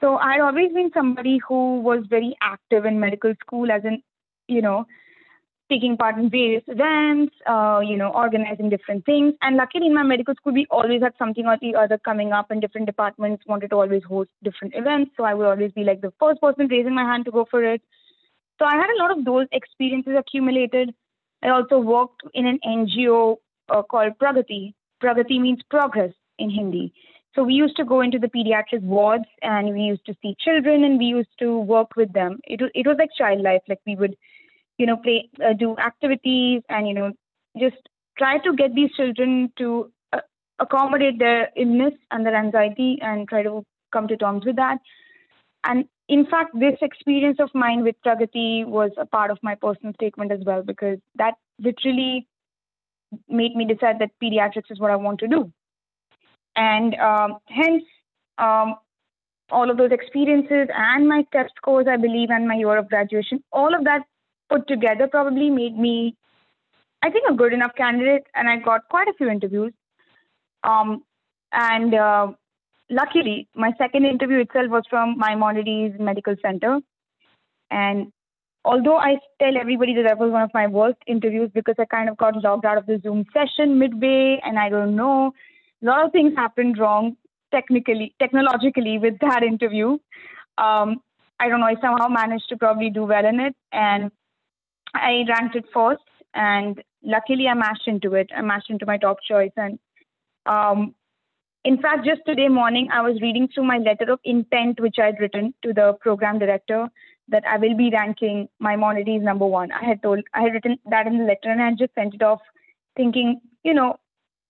So 0.00 0.16
I'd 0.16 0.40
always 0.40 0.72
been 0.72 0.90
somebody 0.94 1.40
who 1.46 1.80
was 1.80 2.04
very 2.08 2.36
active 2.40 2.84
in 2.84 3.00
medical 3.00 3.32
school, 3.40 3.70
as 3.72 3.84
in, 3.84 4.02
you 4.48 4.62
know, 4.62 4.86
taking 5.70 5.96
part 5.96 6.18
in 6.18 6.30
various 6.30 6.62
events, 6.68 7.34
uh, 7.46 7.80
you 7.82 7.96
know, 7.96 8.10
organizing 8.10 8.68
different 8.68 9.04
things. 9.06 9.34
And 9.42 9.56
luckily 9.56 9.86
in 9.86 9.94
my 9.94 10.02
medical 10.02 10.34
school, 10.34 10.52
we 10.52 10.66
always 10.70 11.02
had 11.02 11.14
something 11.18 11.46
or 11.46 11.56
the 11.60 11.74
other 11.74 11.98
coming 11.98 12.32
up, 12.32 12.50
and 12.50 12.60
different 12.60 12.86
departments 12.86 13.44
wanted 13.46 13.70
to 13.70 13.76
always 13.76 14.02
host 14.04 14.30
different 14.42 14.74
events. 14.76 15.12
So 15.16 15.24
I 15.24 15.34
would 15.34 15.46
always 15.46 15.72
be 15.72 15.84
like 15.84 16.00
the 16.00 16.12
first 16.20 16.40
person 16.40 16.68
raising 16.68 16.94
my 16.94 17.04
hand 17.04 17.24
to 17.26 17.30
go 17.30 17.46
for 17.50 17.64
it. 17.64 17.82
So 18.58 18.66
I 18.66 18.76
had 18.76 18.90
a 18.90 19.02
lot 19.02 19.18
of 19.18 19.24
those 19.24 19.46
experiences 19.52 20.14
accumulated. 20.18 20.94
I 21.42 21.48
also 21.48 21.78
worked 21.78 22.22
in 22.34 22.46
an 22.46 22.58
NGO 22.64 23.36
uh, 23.68 23.82
called 23.82 24.12
Pragati. 24.18 24.74
Pragati 25.02 25.40
means 25.40 25.60
progress 25.70 26.12
in 26.38 26.50
Hindi. 26.50 26.92
So 27.34 27.42
we 27.42 27.54
used 27.54 27.76
to 27.76 27.84
go 27.84 28.00
into 28.00 28.18
the 28.18 28.28
pediatric 28.28 28.82
wards 28.82 29.24
and 29.42 29.72
we 29.72 29.80
used 29.80 30.06
to 30.06 30.14
see 30.22 30.36
children 30.38 30.84
and 30.84 30.98
we 30.98 31.06
used 31.06 31.36
to 31.40 31.58
work 31.58 31.96
with 31.96 32.12
them. 32.12 32.38
It 32.44 32.60
it 32.74 32.86
was 32.86 32.96
like 32.98 33.10
child 33.18 33.40
life. 33.40 33.62
Like 33.68 33.80
we 33.86 33.96
would, 33.96 34.16
you 34.78 34.86
know, 34.86 34.96
play, 34.96 35.30
uh, 35.44 35.52
do 35.52 35.76
activities 35.78 36.62
and, 36.68 36.88
you 36.88 36.94
know, 36.94 37.12
just 37.58 37.76
try 38.18 38.38
to 38.38 38.54
get 38.54 38.74
these 38.74 38.90
children 38.92 39.52
to 39.58 39.90
uh, 40.12 40.20
accommodate 40.58 41.18
their 41.18 41.50
illness 41.56 41.94
and 42.10 42.26
their 42.26 42.34
anxiety 42.34 42.98
and 43.00 43.28
try 43.28 43.42
to 43.42 43.64
come 43.92 44.08
to 44.08 44.16
terms 44.16 44.44
with 44.44 44.56
that. 44.56 44.78
And 45.64 45.84
in 46.08 46.26
fact, 46.26 46.50
this 46.54 46.76
experience 46.82 47.38
of 47.40 47.50
mine 47.54 47.82
with 47.84 47.96
Pragati 48.04 48.66
was 48.66 48.90
a 48.98 49.06
part 49.06 49.30
of 49.30 49.38
my 49.42 49.54
personal 49.54 49.94
statement 49.94 50.32
as 50.32 50.40
well, 50.44 50.62
because 50.62 50.98
that 51.16 51.34
literally 51.58 52.26
made 53.28 53.54
me 53.54 53.64
decide 53.64 54.00
that 54.00 54.10
pediatrics 54.22 54.70
is 54.70 54.80
what 54.80 54.90
I 54.90 54.96
want 54.96 55.20
to 55.20 55.28
do. 55.28 55.52
And 56.56 56.94
um, 56.96 57.38
hence, 57.46 57.84
um, 58.38 58.74
all 59.50 59.70
of 59.70 59.76
those 59.76 59.92
experiences 59.92 60.68
and 60.74 61.08
my 61.08 61.24
test 61.32 61.52
scores, 61.56 61.86
I 61.88 61.96
believe, 61.96 62.30
and 62.30 62.48
my 62.48 62.54
year 62.54 62.76
of 62.76 62.88
graduation, 62.88 63.42
all 63.52 63.74
of 63.74 63.84
that 63.84 64.02
put 64.54 64.68
together 64.68 65.08
probably 65.08 65.50
made 65.50 65.76
me, 65.76 66.16
I 67.02 67.10
think, 67.10 67.24
a 67.30 67.34
good 67.34 67.52
enough 67.52 67.72
candidate. 67.76 68.26
And 68.34 68.48
I 68.48 68.56
got 68.56 68.88
quite 68.88 69.08
a 69.08 69.14
few 69.14 69.28
interviews. 69.28 69.72
Um, 70.62 71.02
and 71.52 71.94
uh, 71.94 72.28
luckily, 72.90 73.48
my 73.54 73.72
second 73.78 74.04
interview 74.06 74.38
itself 74.38 74.70
was 74.70 74.84
from 74.88 75.16
Maimonides 75.18 75.96
Medical 75.98 76.36
Center. 76.42 76.80
And 77.70 78.12
although 78.64 78.96
I 78.96 79.16
tell 79.40 79.56
everybody 79.56 79.94
that 79.96 80.04
that 80.04 80.18
was 80.18 80.30
one 80.30 80.42
of 80.42 80.50
my 80.54 80.66
worst 80.66 80.98
interviews 81.06 81.50
because 81.52 81.74
I 81.78 81.84
kind 81.84 82.08
of 82.08 82.16
got 82.16 82.42
logged 82.42 82.64
out 82.64 82.78
of 82.78 82.86
the 82.86 83.00
Zoom 83.02 83.24
session 83.32 83.78
midway, 83.78 84.40
and 84.44 84.58
I 84.58 84.68
don't 84.68 84.96
know, 84.96 85.32
a 85.82 85.86
lot 85.86 86.04
of 86.04 86.12
things 86.12 86.34
happened 86.36 86.78
wrong 86.78 87.16
technically, 87.52 88.14
technologically 88.18 88.98
with 88.98 89.18
that 89.20 89.42
interview. 89.42 89.98
Um, 90.58 91.02
I 91.40 91.48
don't 91.48 91.60
know, 91.60 91.66
I 91.66 91.76
somehow 91.80 92.08
managed 92.08 92.48
to 92.48 92.56
probably 92.56 92.90
do 92.90 93.04
well 93.04 93.26
in 93.26 93.40
it, 93.40 93.54
and 93.72 94.10
I 94.94 95.24
ranked 95.28 95.56
it 95.56 95.64
first. 95.72 96.02
And 96.34 96.82
luckily, 97.02 97.46
I 97.48 97.54
mashed 97.54 97.86
into 97.86 98.14
it. 98.14 98.30
I 98.36 98.42
mashed 98.42 98.70
into 98.70 98.86
my 98.86 98.98
top 98.98 99.18
choice, 99.28 99.52
and 99.56 99.78
um, 100.46 100.94
in 101.64 101.80
fact, 101.80 102.04
just 102.04 102.20
today 102.26 102.48
morning, 102.48 102.88
I 102.92 103.00
was 103.00 103.20
reading 103.22 103.48
through 103.48 103.64
my 103.64 103.78
letter 103.78 104.12
of 104.12 104.20
intent, 104.22 104.80
which 104.80 104.96
I 105.00 105.06
had 105.06 105.20
written 105.20 105.54
to 105.62 105.72
the 105.72 105.94
program 106.00 106.38
director 106.38 106.88
that 107.28 107.44
I 107.46 107.56
will 107.56 107.74
be 107.74 107.90
ranking 107.90 108.48
my 108.58 108.76
Maimonides 108.76 109.24
number 109.24 109.46
one. 109.46 109.72
I 109.72 109.82
had 109.82 110.02
told, 110.02 110.20
I 110.34 110.42
had 110.42 110.52
written 110.52 110.76
that 110.90 111.06
in 111.06 111.18
the 111.18 111.24
letter 111.24 111.48
and 111.50 111.62
I 111.62 111.70
just 111.70 111.94
sent 111.94 112.14
it 112.14 112.22
off 112.22 112.40
thinking, 112.98 113.40
you 113.62 113.72
know, 113.72 113.96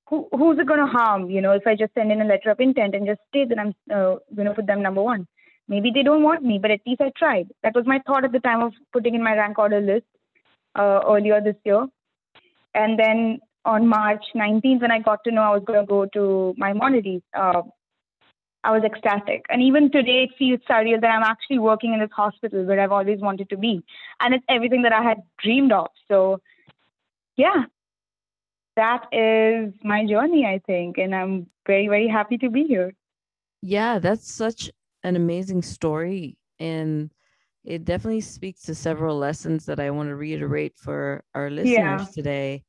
who, 0.08 0.28
who's 0.32 0.58
it 0.58 0.66
going 0.66 0.80
to 0.80 0.86
harm, 0.86 1.30
you 1.30 1.40
know, 1.40 1.52
if 1.52 1.64
I 1.68 1.76
just 1.76 1.94
send 1.94 2.10
in 2.10 2.20
a 2.20 2.24
letter 2.24 2.50
of 2.50 2.58
intent 2.58 2.96
and 2.96 3.06
just 3.06 3.20
state 3.28 3.48
that 3.50 3.60
I'm 3.60 3.74
uh, 3.94 4.16
going 4.34 4.48
to 4.48 4.54
put 4.54 4.66
them 4.66 4.82
number 4.82 5.02
one. 5.02 5.28
Maybe 5.68 5.92
they 5.94 6.02
don't 6.02 6.24
want 6.24 6.42
me, 6.42 6.58
but 6.60 6.72
at 6.72 6.80
least 6.84 7.00
I 7.00 7.12
tried. 7.16 7.48
That 7.62 7.76
was 7.76 7.86
my 7.86 8.02
thought 8.06 8.24
at 8.24 8.32
the 8.32 8.40
time 8.40 8.60
of 8.60 8.72
putting 8.92 9.14
in 9.14 9.22
my 9.22 9.34
rank 9.34 9.56
order 9.56 9.80
list 9.80 10.04
uh, 10.75 11.00
earlier 11.07 11.40
this 11.40 11.57
year. 11.64 11.87
And 12.75 12.99
then 12.99 13.40
on 13.64 13.87
March 13.87 14.25
19th, 14.35 14.83
when 14.83 14.90
I 14.90 14.99
got 14.99 15.25
to 15.25 15.31
know 15.31 15.43
I 15.43 15.50
was 15.50 15.62
going 15.64 15.81
to 15.81 15.87
go 15.87 16.07
to 16.07 16.54
Maimonides, 16.57 17.23
uh, 17.35 17.62
I 18.64 18.71
was 18.71 18.83
ecstatic. 18.83 19.45
And 19.50 19.62
even 19.62 19.90
today, 19.90 20.28
it 20.28 20.31
feels 20.38 20.61
surreal 20.69 21.00
that 21.00 21.11
I'm 21.11 21.23
actually 21.23 21.59
working 21.59 21.93
in 21.93 22.00
this 22.00 22.11
hospital 22.16 22.64
where 22.64 22.81
I've 22.81 22.93
always 22.93 23.21
wanted 23.21 23.50
to 23.50 23.57
be. 23.57 23.83
And 24.21 24.35
it's 24.35 24.45
everything 24.49 24.83
that 24.83 24.93
I 24.93 25.02
had 25.02 25.19
dreamed 25.38 25.73
of. 25.73 25.88
So, 26.09 26.40
yeah, 27.37 27.64
that 28.76 29.07
is 29.12 29.75
my 29.83 30.07
journey, 30.07 30.47
I 30.47 30.61
think. 30.66 30.99
And 30.99 31.14
I'm 31.14 31.47
very, 31.66 31.88
very 31.88 32.09
happy 32.09 32.38
to 32.38 32.50
be 32.50 32.64
here. 32.64 32.93
Yeah, 33.61 33.99
that's 33.99 34.33
such 34.33 34.71
an 35.02 35.14
amazing 35.14 35.62
story. 35.62 36.38
And 36.59 37.11
it 37.64 37.85
definitely 37.85 38.21
speaks 38.21 38.62
to 38.62 38.75
several 38.75 39.16
lessons 39.18 39.64
that 39.66 39.80
I 39.80 39.90
want 39.90 40.09
to 40.09 40.16
reiterate 40.16 40.75
for 40.76 41.25
our 41.35 41.50
listeners 41.50 41.73
yeah. 41.73 42.06
today. 42.14 42.64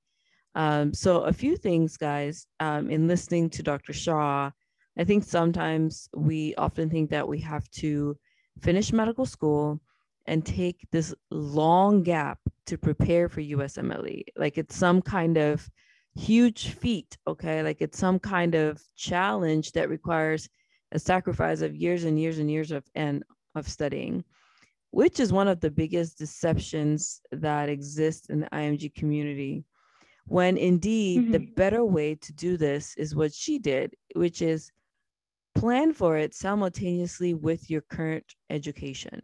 Um, 0.56 0.94
so, 0.94 1.22
a 1.24 1.34
few 1.34 1.58
things, 1.58 1.98
guys, 1.98 2.48
um, 2.62 2.90
in 2.90 3.08
listening 3.08 3.50
to 3.52 3.64
Dr. 3.64 3.92
Shah, 3.92 4.52
I 4.98 5.04
think 5.04 5.26
sometimes 5.26 6.08
we 6.16 6.56
often 6.56 6.90
think 6.90 7.10
that 7.10 7.28
we 7.28 7.40
have 7.42 7.70
to 7.72 8.18
finish 8.62 8.94
medical 8.94 9.26
school 9.26 9.82
and 10.28 10.46
take 10.46 10.88
this 10.92 11.14
long 11.30 12.04
gap 12.04 12.40
to 12.68 12.78
prepare 12.78 13.30
for 13.30 13.42
USMLE. 13.42 14.24
Like 14.38 14.58
it's 14.58 14.76
some 14.76 15.02
kind 15.02 15.38
of 15.38 15.70
huge 16.16 16.70
feat, 16.70 17.18
okay? 17.28 17.62
Like 17.62 17.82
it's 17.82 17.98
some 17.98 18.20
kind 18.20 18.56
of 18.56 18.82
challenge 18.96 19.74
that 19.74 19.90
requires 19.90 20.50
a 20.92 21.00
sacrifice 21.00 21.62
of 21.62 21.76
years 21.76 22.06
and 22.06 22.20
years 22.20 22.40
and 22.40 22.50
years 22.50 22.72
of 22.72 22.86
and 22.96 23.24
of 23.56 23.68
studying, 23.68 24.24
which 24.96 25.20
is 25.20 25.34
one 25.34 25.50
of 25.50 25.60
the 25.60 25.70
biggest 25.70 26.18
deceptions 26.18 27.20
that 27.30 27.68
exists 27.68 28.30
in 28.30 28.40
the 28.40 28.50
IMG 28.54 28.96
community 28.96 29.66
when 30.28 30.56
indeed 30.56 31.22
mm-hmm. 31.22 31.32
the 31.34 31.40
better 31.58 31.84
way 31.84 32.16
to 32.16 32.32
do 32.32 32.56
this 32.56 32.96
is 32.96 33.14
what 33.14 33.34
she 33.34 33.60
did, 33.60 33.94
which 34.16 34.42
is 34.42 34.72
plan 35.54 35.92
for 35.92 36.16
it 36.16 36.34
simultaneously 36.34 37.34
with 37.34 37.70
your 37.70 37.82
current 37.82 38.24
education. 38.50 39.22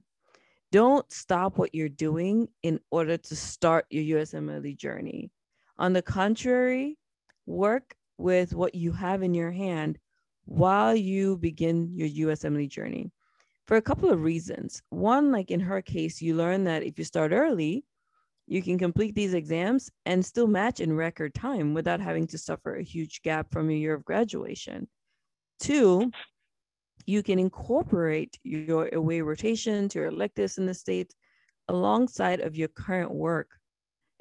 Don't 0.74 1.10
stop 1.10 1.58
what 1.58 1.74
you're 1.74 1.88
doing 1.88 2.50
in 2.64 2.78
order 2.92 3.16
to 3.16 3.34
start 3.34 3.86
your 3.90 4.20
USMLE 4.20 4.76
journey. 4.76 5.32
On 5.78 5.94
the 5.94 6.02
contrary, 6.02 6.98
work 7.46 7.96
with 8.18 8.54
what 8.54 8.76
you 8.76 8.92
have 8.92 9.24
in 9.24 9.34
your 9.34 9.52
hand 9.52 10.00
while 10.44 10.94
you 10.94 11.38
begin 11.38 11.92
your 11.94 12.10
USMLE 12.28 12.68
journey 12.68 13.14
for 13.72 13.78
a 13.78 13.82
couple 13.82 14.10
of 14.10 14.22
reasons. 14.22 14.82
One, 14.90 15.32
like 15.32 15.50
in 15.50 15.62
her 15.62 15.82
case, 15.82 16.22
you 16.22 16.36
learn 16.36 16.66
that 16.66 16.84
if 16.84 17.00
you 17.00 17.06
start 17.06 17.32
early, 17.32 17.86
you 18.46 18.62
can 18.62 18.78
complete 18.78 19.16
these 19.16 19.34
exams 19.34 19.90
and 20.06 20.26
still 20.26 20.46
match 20.46 20.82
in 20.82 20.92
record 20.92 21.34
time 21.34 21.74
without 21.74 22.02
having 22.02 22.28
to 22.28 22.38
suffer 22.38 22.76
a 22.76 22.84
huge 22.84 23.22
gap 23.22 23.50
from 23.50 23.70
your 23.70 23.80
year 23.80 23.94
of 23.94 24.04
graduation. 24.04 24.90
Two, 25.62 26.12
you 27.06 27.24
can 27.24 27.40
incorporate 27.40 28.38
your 28.44 28.90
away 28.94 29.22
rotation 29.22 29.88
to 29.88 30.00
your 30.00 30.10
electives 30.10 30.58
in 30.58 30.66
the 30.66 30.74
state 30.74 31.16
alongside 31.70 32.42
of 32.42 32.58
your 32.58 32.68
current 32.68 33.14
work. 33.14 33.52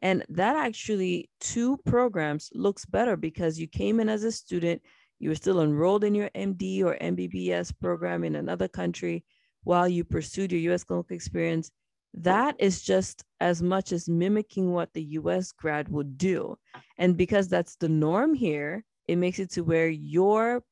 And 0.00 0.24
that 0.28 0.54
actually, 0.54 1.28
two 1.40 1.76
programs 1.78 2.50
looks 2.54 2.86
better 2.86 3.16
because 3.16 3.58
you 3.58 3.66
came 3.66 3.98
in 3.98 4.08
as 4.08 4.22
a 4.22 4.30
student, 4.30 4.80
you 5.18 5.28
were 5.28 5.34
still 5.34 5.60
enrolled 5.60 6.04
in 6.04 6.14
your 6.14 6.30
MD 6.36 6.84
or 6.84 6.96
MBBS 7.00 7.72
program 7.80 8.22
in 8.22 8.36
another 8.36 8.68
country 8.68 9.24
while 9.64 9.88
you 9.88 10.04
pursued 10.04 10.52
your 10.52 10.72
US 10.72 10.84
clinical 10.84 11.14
experience. 11.14 11.70
That 12.12 12.56
is 12.58 12.82
just 12.82 13.24
as 13.40 13.62
much 13.62 13.92
as 13.92 14.08
mimicking 14.08 14.72
what 14.72 14.92
the 14.92 15.02
US 15.02 15.52
grad 15.52 15.88
would 15.88 16.18
do. 16.18 16.56
And 16.98 17.16
because 17.16 17.48
that's 17.48 17.76
the 17.76 17.88
norm 17.88 18.34
here, 18.34 18.84
it 19.06 19.16
makes 19.16 19.38
it 19.38 19.50
to 19.52 19.62
where 19.62 19.88
your 19.88 20.62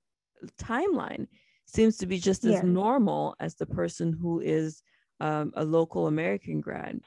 timeline 0.60 1.26
seems 1.66 1.96
to 1.98 2.06
be 2.06 2.18
just 2.18 2.44
as 2.44 2.62
normal 2.62 3.36
as 3.40 3.54
the 3.54 3.66
person 3.66 4.12
who 4.12 4.40
is 4.40 4.82
um, 5.20 5.52
a 5.56 5.64
local 5.64 6.06
American 6.06 6.60
grad. 6.60 7.00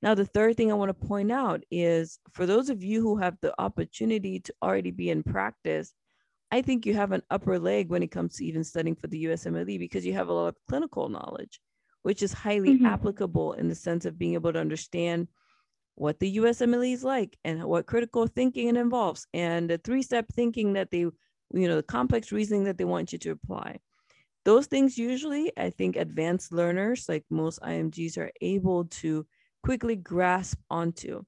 Now, 0.00 0.14
the 0.14 0.24
third 0.24 0.56
thing 0.56 0.72
I 0.72 0.74
want 0.74 0.88
to 0.88 1.06
point 1.06 1.30
out 1.30 1.62
is 1.70 2.18
for 2.32 2.44
those 2.44 2.70
of 2.70 2.82
you 2.82 3.00
who 3.00 3.16
have 3.18 3.36
the 3.40 3.54
opportunity 3.60 4.40
to 4.40 4.54
already 4.62 4.90
be 4.90 5.10
in 5.10 5.22
practice, 5.22 5.94
I 6.52 6.60
think 6.60 6.84
you 6.84 6.92
have 6.92 7.12
an 7.12 7.22
upper 7.30 7.58
leg 7.58 7.88
when 7.88 8.02
it 8.02 8.10
comes 8.10 8.36
to 8.36 8.44
even 8.44 8.62
studying 8.62 8.94
for 8.94 9.06
the 9.06 9.24
USMLE 9.24 9.78
because 9.78 10.04
you 10.04 10.12
have 10.12 10.28
a 10.28 10.32
lot 10.34 10.48
of 10.48 10.56
clinical 10.68 11.08
knowledge, 11.08 11.58
which 12.02 12.22
is 12.22 12.34
highly 12.34 12.74
mm-hmm. 12.74 12.84
applicable 12.84 13.54
in 13.54 13.68
the 13.68 13.74
sense 13.74 14.04
of 14.04 14.18
being 14.18 14.34
able 14.34 14.52
to 14.52 14.58
understand 14.58 15.28
what 15.94 16.20
the 16.20 16.36
USMLE 16.36 16.92
is 16.92 17.04
like 17.04 17.38
and 17.42 17.64
what 17.64 17.86
critical 17.86 18.26
thinking 18.26 18.68
it 18.68 18.76
involves 18.76 19.26
and 19.32 19.68
the 19.68 19.78
three 19.78 20.02
step 20.02 20.26
thinking 20.34 20.74
that 20.74 20.90
they, 20.90 20.98
you 20.98 21.14
know, 21.52 21.76
the 21.76 21.82
complex 21.82 22.32
reasoning 22.32 22.64
that 22.64 22.76
they 22.76 22.84
want 22.84 23.14
you 23.14 23.18
to 23.20 23.30
apply. 23.30 23.78
Those 24.44 24.66
things 24.66 24.98
usually, 24.98 25.52
I 25.56 25.70
think 25.70 25.96
advanced 25.96 26.52
learners 26.52 27.08
like 27.08 27.24
most 27.30 27.60
IMGs 27.62 28.18
are 28.18 28.30
able 28.42 28.84
to 29.00 29.26
quickly 29.62 29.96
grasp 29.96 30.58
onto. 30.68 31.22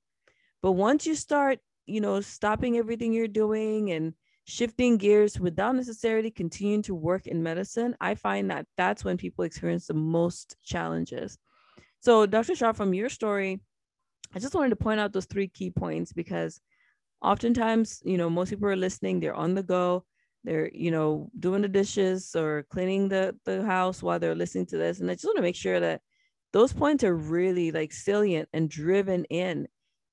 But 0.60 0.72
once 0.72 1.06
you 1.06 1.14
start, 1.14 1.60
you 1.86 2.02
know, 2.02 2.20
stopping 2.20 2.76
everything 2.76 3.14
you're 3.14 3.28
doing 3.28 3.90
and 3.90 4.12
shifting 4.44 4.98
gears 4.98 5.40
without 5.40 5.74
necessarily 5.74 6.30
continuing 6.30 6.82
to 6.82 6.94
work 6.94 7.26
in 7.26 7.42
medicine, 7.42 7.96
I 8.00 8.14
find 8.14 8.50
that 8.50 8.66
that's 8.76 9.04
when 9.04 9.16
people 9.16 9.44
experience 9.44 9.86
the 9.86 9.94
most 9.94 10.56
challenges. 10.62 11.38
So, 12.00 12.26
Dr. 12.26 12.54
Shah, 12.54 12.72
from 12.72 12.92
your 12.92 13.08
story, 13.08 13.60
I 14.34 14.38
just 14.38 14.54
wanted 14.54 14.70
to 14.70 14.76
point 14.76 15.00
out 15.00 15.12
those 15.12 15.24
three 15.24 15.48
key 15.48 15.70
points 15.70 16.12
because 16.12 16.60
oftentimes, 17.22 18.02
you 18.04 18.18
know, 18.18 18.28
most 18.28 18.50
people 18.50 18.68
are 18.68 18.76
listening, 18.76 19.20
they're 19.20 19.34
on 19.34 19.54
the 19.54 19.62
go, 19.62 20.04
they're, 20.44 20.70
you 20.74 20.90
know, 20.90 21.30
doing 21.38 21.62
the 21.62 21.68
dishes 21.68 22.36
or 22.36 22.66
cleaning 22.68 23.08
the, 23.08 23.34
the 23.46 23.64
house 23.64 24.02
while 24.02 24.18
they're 24.18 24.34
listening 24.34 24.66
to 24.66 24.76
this. 24.76 25.00
And 25.00 25.10
I 25.10 25.14
just 25.14 25.24
want 25.24 25.36
to 25.36 25.42
make 25.42 25.56
sure 25.56 25.80
that 25.80 26.02
those 26.52 26.72
points 26.72 27.02
are 27.02 27.16
really 27.16 27.72
like 27.72 27.92
salient 27.92 28.48
and 28.52 28.68
driven 28.68 29.24
in. 29.24 29.66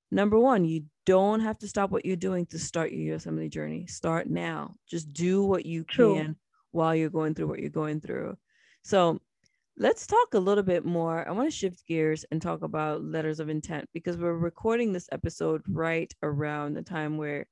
Number 0.09 0.39
one, 0.39 0.63
you 0.65 0.85
don't 1.05 1.39
have 1.39 1.57
to 1.59 1.67
stop 1.67 1.91
what 1.91 2.05
you're 2.05 2.15
doing 2.15 2.45
to 2.47 2.59
start 2.59 2.91
your 2.91 3.17
USMLE 3.17 3.49
journey. 3.49 3.87
Start 3.87 4.29
now. 4.29 4.75
Just 4.87 5.11
do 5.13 5.43
what 5.43 5.65
you 5.65 5.83
True. 5.83 6.15
can 6.15 6.35
while 6.71 6.95
you're 6.95 7.09
going 7.09 7.33
through 7.33 7.47
what 7.47 7.59
you're 7.59 7.69
going 7.69 8.01
through. 8.01 8.37
So 8.83 9.19
let's 9.77 10.07
talk 10.07 10.33
a 10.33 10.39
little 10.39 10.63
bit 10.63 10.85
more. 10.85 11.27
I 11.27 11.31
want 11.31 11.49
to 11.49 11.55
shift 11.55 11.85
gears 11.87 12.25
and 12.31 12.41
talk 12.41 12.61
about 12.61 13.03
letters 13.03 13.39
of 13.39 13.49
intent 13.49 13.89
because 13.93 14.17
we're 14.17 14.33
recording 14.33 14.93
this 14.93 15.09
episode 15.11 15.61
right 15.67 16.13
around 16.23 16.73
the 16.73 16.81
time 16.81 17.17
where 17.17 17.47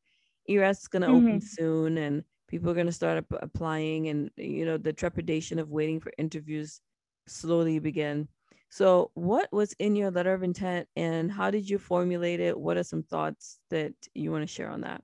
ERAS 0.47 0.79
is 0.79 0.87
going 0.87 1.01
to 1.01 1.07
mm-hmm. 1.09 1.27
open 1.27 1.41
soon 1.41 1.97
and 1.97 2.23
people 2.47 2.69
are 2.69 2.75
going 2.75 2.85
to 2.87 2.91
start 2.91 3.23
applying 3.41 4.09
and 4.09 4.31
you 4.35 4.65
know 4.65 4.77
the 4.77 4.91
trepidation 4.91 5.59
of 5.59 5.69
waiting 5.69 5.99
for 5.99 6.11
interviews 6.17 6.81
slowly 7.27 7.77
begin 7.77 8.27
so, 8.69 9.09
what 9.15 9.51
was 9.51 9.73
in 9.79 9.95
your 9.95 10.11
letter 10.11 10.33
of 10.33 10.43
intent 10.43 10.87
and 10.95 11.31
how 11.31 11.49
did 11.49 11.67
you 11.67 11.79
formulate 11.79 12.39
it? 12.39 12.57
What 12.57 12.77
are 12.77 12.83
some 12.83 13.01
thoughts 13.01 13.59
that 13.71 13.93
you 14.13 14.31
want 14.31 14.47
to 14.47 14.53
share 14.53 14.69
on 14.69 14.81
that? 14.81 15.01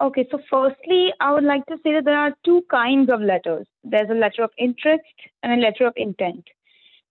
Okay, 0.00 0.26
so 0.30 0.40
firstly, 0.48 1.12
I 1.20 1.34
would 1.34 1.44
like 1.44 1.66
to 1.66 1.76
say 1.82 1.92
that 1.92 2.04
there 2.04 2.16
are 2.16 2.32
two 2.44 2.64
kinds 2.70 3.10
of 3.10 3.20
letters 3.20 3.66
there's 3.84 4.08
a 4.08 4.14
letter 4.14 4.42
of 4.42 4.50
interest 4.56 5.02
and 5.42 5.52
a 5.52 5.62
letter 5.62 5.86
of 5.86 5.92
intent. 5.96 6.44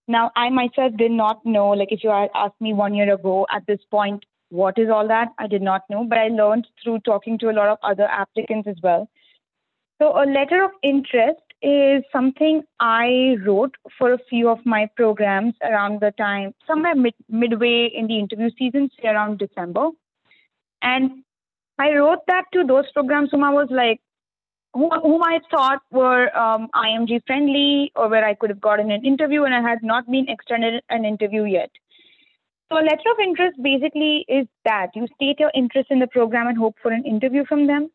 Now, 0.08 0.32
I 0.34 0.48
myself 0.50 0.96
did 0.96 1.12
not 1.12 1.44
know, 1.44 1.68
like, 1.68 1.92
if 1.92 2.02
you 2.02 2.10
had 2.10 2.30
asked 2.34 2.60
me 2.60 2.72
one 2.72 2.94
year 2.94 3.12
ago 3.12 3.46
at 3.52 3.66
this 3.66 3.80
point, 3.90 4.24
what 4.48 4.78
is 4.78 4.88
all 4.88 5.06
that? 5.06 5.28
I 5.38 5.46
did 5.46 5.62
not 5.62 5.82
know, 5.88 6.04
but 6.04 6.18
I 6.18 6.28
learned 6.28 6.66
through 6.82 7.00
talking 7.00 7.38
to 7.38 7.50
a 7.50 7.52
lot 7.52 7.68
of 7.68 7.78
other 7.84 8.04
applicants 8.04 8.66
as 8.66 8.76
well. 8.82 9.08
So, 10.00 10.16
a 10.16 10.26
letter 10.26 10.64
of 10.64 10.72
interest 10.82 11.42
is 11.62 12.02
something 12.12 12.62
I 12.78 13.36
wrote 13.44 13.74
for 13.98 14.12
a 14.12 14.18
few 14.28 14.48
of 14.48 14.64
my 14.64 14.88
programs 14.96 15.54
around 15.62 16.00
the 16.00 16.12
time, 16.12 16.54
somewhere 16.66 16.94
mid, 16.94 17.14
midway 17.28 17.90
in 17.94 18.06
the 18.06 18.18
interview 18.18 18.50
season, 18.58 18.90
say 19.00 19.08
around 19.08 19.38
December. 19.38 19.90
And 20.82 21.22
I 21.78 21.92
wrote 21.94 22.20
that 22.28 22.44
to 22.54 22.64
those 22.64 22.90
programs 22.92 23.30
whom 23.30 23.44
I 23.44 23.50
was 23.50 23.68
like, 23.70 24.00
whom, 24.72 24.90
whom 25.02 25.22
I 25.22 25.40
thought 25.50 25.82
were 25.90 26.34
um, 26.36 26.68
IMG 26.74 27.26
friendly 27.26 27.92
or 27.94 28.08
where 28.08 28.24
I 28.24 28.34
could 28.34 28.50
have 28.50 28.60
gotten 28.60 28.90
an 28.90 29.04
interview 29.04 29.44
and 29.44 29.54
I 29.54 29.60
had 29.60 29.82
not 29.82 30.06
been 30.10 30.28
extended 30.28 30.82
an 30.88 31.04
interview 31.04 31.44
yet. 31.44 31.70
So 32.70 32.78
a 32.78 32.84
letter 32.84 33.10
of 33.12 33.18
interest 33.22 33.60
basically 33.60 34.24
is 34.28 34.46
that 34.64 34.90
you 34.94 35.08
state 35.16 35.40
your 35.40 35.50
interest 35.54 35.90
in 35.90 35.98
the 35.98 36.06
program 36.06 36.46
and 36.46 36.56
hope 36.56 36.76
for 36.80 36.92
an 36.92 37.04
interview 37.04 37.44
from 37.44 37.66
them. 37.66 37.90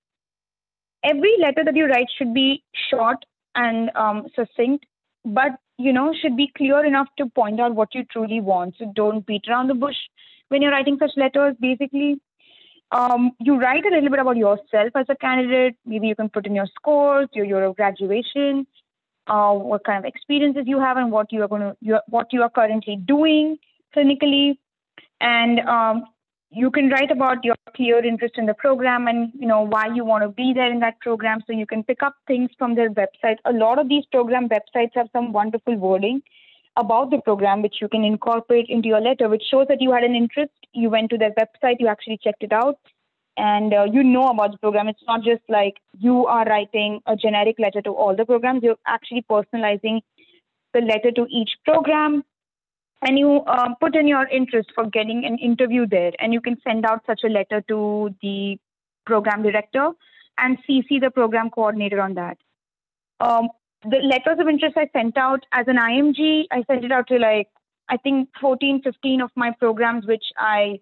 Every 1.04 1.34
letter 1.40 1.64
that 1.64 1.76
you 1.76 1.86
write 1.86 2.08
should 2.18 2.34
be 2.34 2.64
short 2.90 3.24
and 3.56 3.90
um, 3.96 4.28
succinct, 4.36 4.86
but 5.24 5.52
you 5.78 5.92
know 5.92 6.14
should 6.22 6.38
be 6.38 6.52
clear 6.56 6.86
enough 6.86 7.08
to 7.18 7.26
point 7.28 7.60
out 7.60 7.76
what 7.76 7.94
you 7.96 8.04
truly 8.06 8.42
want. 8.42 8.76
So 8.78 8.92
don't 8.96 9.26
beat 9.26 9.46
around 9.50 9.68
the 9.68 9.74
bush 9.74 9.96
when 10.50 10.62
you're 10.62 10.72
writing 10.72 10.98
such 11.00 11.12
letters. 11.18 11.56
Basically, 11.60 12.22
um, 12.92 13.32
you 13.40 13.60
write 13.60 13.86
a 13.86 13.90
little 13.90 14.10
bit 14.10 14.20
about 14.20 14.38
yourself 14.38 14.92
as 14.96 15.06
a 15.10 15.16
candidate. 15.16 15.76
Maybe 15.86 16.08
you 16.08 16.16
can 16.16 16.30
put 16.30 16.46
in 16.46 16.56
your 16.56 16.68
scores, 16.76 17.28
your 17.34 17.46
your 17.46 17.74
graduation, 17.74 18.68
uh, 19.28 19.54
what 19.54 19.84
kind 19.84 20.00
of 20.00 20.06
experiences 20.06 20.64
you 20.66 20.80
have, 20.80 20.98
and 20.98 21.12
what 21.12 21.32
you 21.32 21.42
are 21.44 21.48
going 21.48 21.62
to 21.62 22.02
what 22.08 22.32
you 22.32 22.42
are 22.42 22.50
currently 22.50 22.96
doing 22.96 23.58
clinically, 23.96 24.58
and 25.22 25.60
um, 25.62 26.04
you 26.52 26.72
can 26.72 26.90
write 26.90 27.12
about 27.12 27.44
your 27.44 27.56
clear 27.76 28.04
interest 28.04 28.36
in 28.38 28.46
the 28.46 28.54
program 28.54 29.08
and 29.08 29.32
you 29.34 29.48
know 29.48 29.62
why 29.62 29.88
you 29.94 30.06
want 30.06 30.24
to 30.24 30.30
be 30.30 30.54
there 30.54 30.72
in 30.72 30.80
that 30.80 31.00
program. 31.00 31.40
So 31.46 31.54
you 31.54 31.66
can 31.66 31.84
pick 31.84 32.02
up 32.04 32.16
things 32.28 32.50
from 32.58 32.76
their 32.76 32.90
website. 32.90 33.38
A 33.46 33.52
lot 33.52 33.80
of 33.80 33.90
these 33.90 34.06
program 34.12 34.48
websites 34.50 34.92
have 34.96 35.10
some 35.12 35.34
wonderful 35.34 35.76
wording 35.76 36.22
about 36.78 37.10
the 37.10 37.20
program 37.20 37.62
which 37.62 37.76
you 37.82 37.88
can 37.88 38.04
incorporate 38.04 38.66
into 38.68 38.90
your 38.90 39.00
letter 39.00 39.30
which 39.30 39.44
shows 39.50 39.66
that 39.70 39.82
you 39.82 39.92
had 39.92 40.04
an 40.04 40.16
interest. 40.16 40.52
You 40.74 40.90
went 40.90 41.10
to 41.12 41.18
their 41.18 41.32
website 41.32 41.78
you 41.80 41.88
actually 41.88 42.20
checked 42.24 42.44
it 42.44 42.54
out 42.54 42.78
and 43.38 43.74
uh, 43.74 43.86
you 43.92 44.04
know 44.04 44.28
about 44.28 44.52
the 44.52 44.58
program. 44.58 44.88
It's 44.88 45.04
not 45.08 45.24
just 45.24 45.42
like 45.50 45.76
you 46.00 46.26
are 46.26 46.46
writing 46.46 47.02
a 47.06 47.16
generic 47.16 47.58
letter 47.60 47.82
to 47.82 47.92
all 47.92 48.16
the 48.16 48.26
programs. 48.26 48.64
You're 48.64 48.78
actually 48.88 49.26
personalizing 49.30 50.02
the 50.74 50.82
letter 50.82 51.12
to 51.12 51.26
each 51.30 51.52
program 51.66 52.24
and 53.06 53.20
you 53.20 53.42
uh, 53.42 53.70
put 53.80 53.96
in 53.96 54.08
your 54.08 54.28
interest 54.28 54.72
for 54.74 54.86
getting 54.90 55.26
an 55.26 55.38
interview 55.38 55.86
there. 55.88 56.12
And 56.20 56.34
you 56.34 56.42
can 56.42 56.58
send 56.68 56.86
out 56.86 57.04
such 57.06 57.22
a 57.24 57.30
letter 57.30 57.62
to 57.70 58.14
the 58.22 58.58
program 59.06 59.44
director 59.44 59.92
and 60.40 60.58
cc 60.68 61.00
the 61.00 61.12
program 61.12 61.50
coordinator 61.50 62.02
on 62.02 62.16
that. 62.16 62.38
Um, 63.20 63.50
the 63.84 63.98
letters 63.98 64.40
of 64.40 64.48
interest 64.48 64.76
i 64.78 64.90
sent 64.92 65.16
out 65.16 65.46
as 65.52 65.68
an 65.68 65.78
img 65.78 66.46
i 66.52 66.64
sent 66.64 66.84
it 66.84 66.92
out 66.92 67.08
to 67.08 67.20
like 67.20 67.48
i 67.88 67.98
think 67.98 68.30
14 68.42 68.82
15 68.84 69.22
of 69.22 69.30
my 69.36 69.52
programs 69.60 70.08
which 70.08 70.26
i 70.38 70.80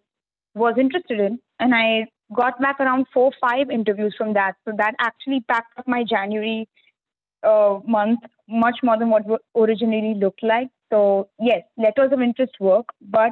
was 0.55 0.75
interested 0.79 1.19
in. 1.19 1.39
And 1.59 1.75
i 1.75 2.05
got 2.33 2.59
back 2.61 2.79
around 2.79 3.07
four 3.13 3.31
five 3.41 3.69
interviews 3.69 4.15
from 4.17 4.33
that. 4.33 4.55
So 4.65 4.73
that 4.77 4.95
actually 4.99 5.41
packed 5.41 5.77
up 5.77 5.87
my 5.87 6.05
january 6.05 6.69
uh, 7.43 7.79
month 7.85 8.19
much 8.47 8.77
more 8.81 8.97
than 8.97 9.09
what 9.09 9.23
originally 9.57 10.13
looked 10.15 10.43
like 10.43 10.69
so 10.93 11.29
yes, 11.39 11.63
letters 11.77 12.11
of 12.11 12.21
interest 12.21 12.53
work, 12.59 12.89
but 13.01 13.31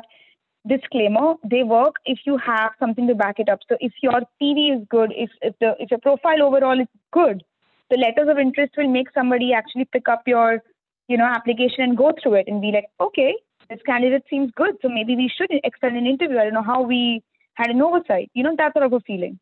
disclaimer, 0.68 1.34
they 1.44 1.64
work 1.64 1.96
if 2.06 2.20
you 2.26 2.38
have 2.38 2.72
something 2.80 3.08
to 3.08 3.16
back 3.16 3.40
it 3.40 3.50
up. 3.50 3.60
So 3.70 3.78
if 3.80 3.94
your 4.02 4.22
CV 4.42 4.78
is 4.78 4.88
good, 4.90 5.14
if 5.16 5.30
if 5.42 5.54
the 5.60 5.76
if 5.80 5.92
your 5.92 6.00
profile 6.00 6.42
overall 6.42 6.80
is 6.80 6.88
good, 7.12 7.44
the 7.92 7.98
letters 7.98 8.30
of 8.30 8.40
interest 8.40 8.74
will 8.78 8.88
make 8.88 9.14
somebody 9.14 9.54
actually 9.54 9.86
pick 9.86 10.10
up 10.10 10.24
your 10.26 10.64
you 11.08 11.18
know 11.18 11.26
application 11.26 11.84
and 11.84 11.98
go 11.98 12.12
through 12.22 12.36
it 12.36 12.48
and 12.48 12.62
be 12.62 12.72
like, 12.72 12.86
okay, 13.00 13.36
this 13.70 13.80
candidate 13.86 14.24
seems 14.30 14.52
good, 14.56 14.76
so 14.82 14.90
maybe 14.90 15.16
we 15.16 15.32
should 15.36 15.52
extend 15.64 15.98
an 15.98 16.08
interview. 16.08 16.40
I 16.40 16.46
don't 16.46 16.54
know 16.54 16.64
how 16.74 16.82
we 16.82 17.24
had 17.54 17.70
an 17.70 17.82
oversight, 17.82 18.32
you 18.34 18.44
know 18.44 18.56
that 18.58 18.74
sort 18.74 18.86
of 18.86 18.94
a 18.94 19.00
feeling. 19.02 19.40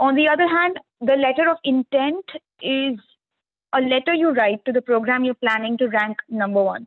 On 0.00 0.14
the 0.14 0.28
other 0.28 0.48
hand, 0.48 0.78
the 1.00 1.16
letter 1.16 1.48
of 1.48 1.56
intent 1.64 2.24
is 2.60 2.98
a 3.72 3.80
letter 3.80 4.12
you 4.14 4.30
write 4.30 4.64
to 4.64 4.72
the 4.72 4.82
program 4.82 5.24
you're 5.24 5.42
planning 5.46 5.78
to 5.78 5.88
rank 5.88 6.18
number 6.28 6.62
one. 6.62 6.86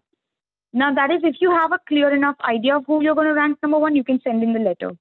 Now, 0.74 0.94
that 0.94 1.12
is 1.12 1.22
if 1.24 1.38
you 1.40 1.52
have 1.52 1.72
a 1.72 1.80
clear 1.88 2.14
enough 2.14 2.36
idea 2.48 2.76
of 2.76 2.86
who 2.86 3.02
you're 3.02 3.16
going 3.16 3.28
to 3.28 3.34
rank 3.34 3.58
number 3.64 3.80
one, 3.80 3.96
you 3.96 4.04
can 4.04 4.22
send 4.24 4.44
in 4.44 4.54
the 4.54 4.60
letter. 4.60 4.92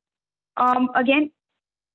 Um, 0.57 0.89
again, 0.95 1.31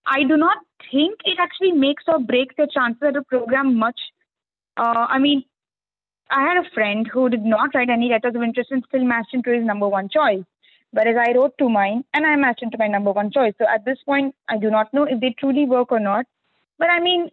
I 0.05 0.23
do 0.23 0.37
not 0.37 0.57
think 0.91 1.19
it 1.25 1.37
actually 1.39 1.71
makes 1.71 2.03
or 2.07 2.19
breaks 2.19 2.55
your 2.57 2.67
chances 2.67 3.01
at 3.01 3.15
a 3.15 3.23
program 3.23 3.77
much. 3.77 3.99
Uh, 4.77 5.05
I 5.09 5.19
mean, 5.19 5.43
I 6.29 6.43
had 6.43 6.57
a 6.57 6.69
friend 6.73 7.07
who 7.11 7.29
did 7.29 7.43
not 7.43 7.75
write 7.75 7.89
any 7.89 8.09
letters 8.09 8.35
of 8.35 8.41
interest 8.41 8.71
and 8.71 8.83
still 8.87 9.03
matched 9.03 9.33
into 9.33 9.51
his 9.51 9.65
number 9.65 9.87
one 9.87 10.09
choice. 10.09 10.43
Whereas 10.91 11.15
I 11.17 11.33
wrote 11.33 11.57
to 11.59 11.69
mine 11.69 12.03
and 12.13 12.25
I 12.25 12.35
matched 12.35 12.63
into 12.63 12.77
my 12.77 12.87
number 12.87 13.11
one 13.11 13.31
choice. 13.31 13.53
So 13.57 13.65
at 13.67 13.85
this 13.85 13.97
point, 14.05 14.35
I 14.49 14.57
do 14.57 14.69
not 14.69 14.93
know 14.93 15.03
if 15.03 15.19
they 15.21 15.35
truly 15.37 15.65
work 15.65 15.91
or 15.91 15.99
not. 15.99 16.25
But 16.77 16.89
I 16.89 16.99
mean, 16.99 17.29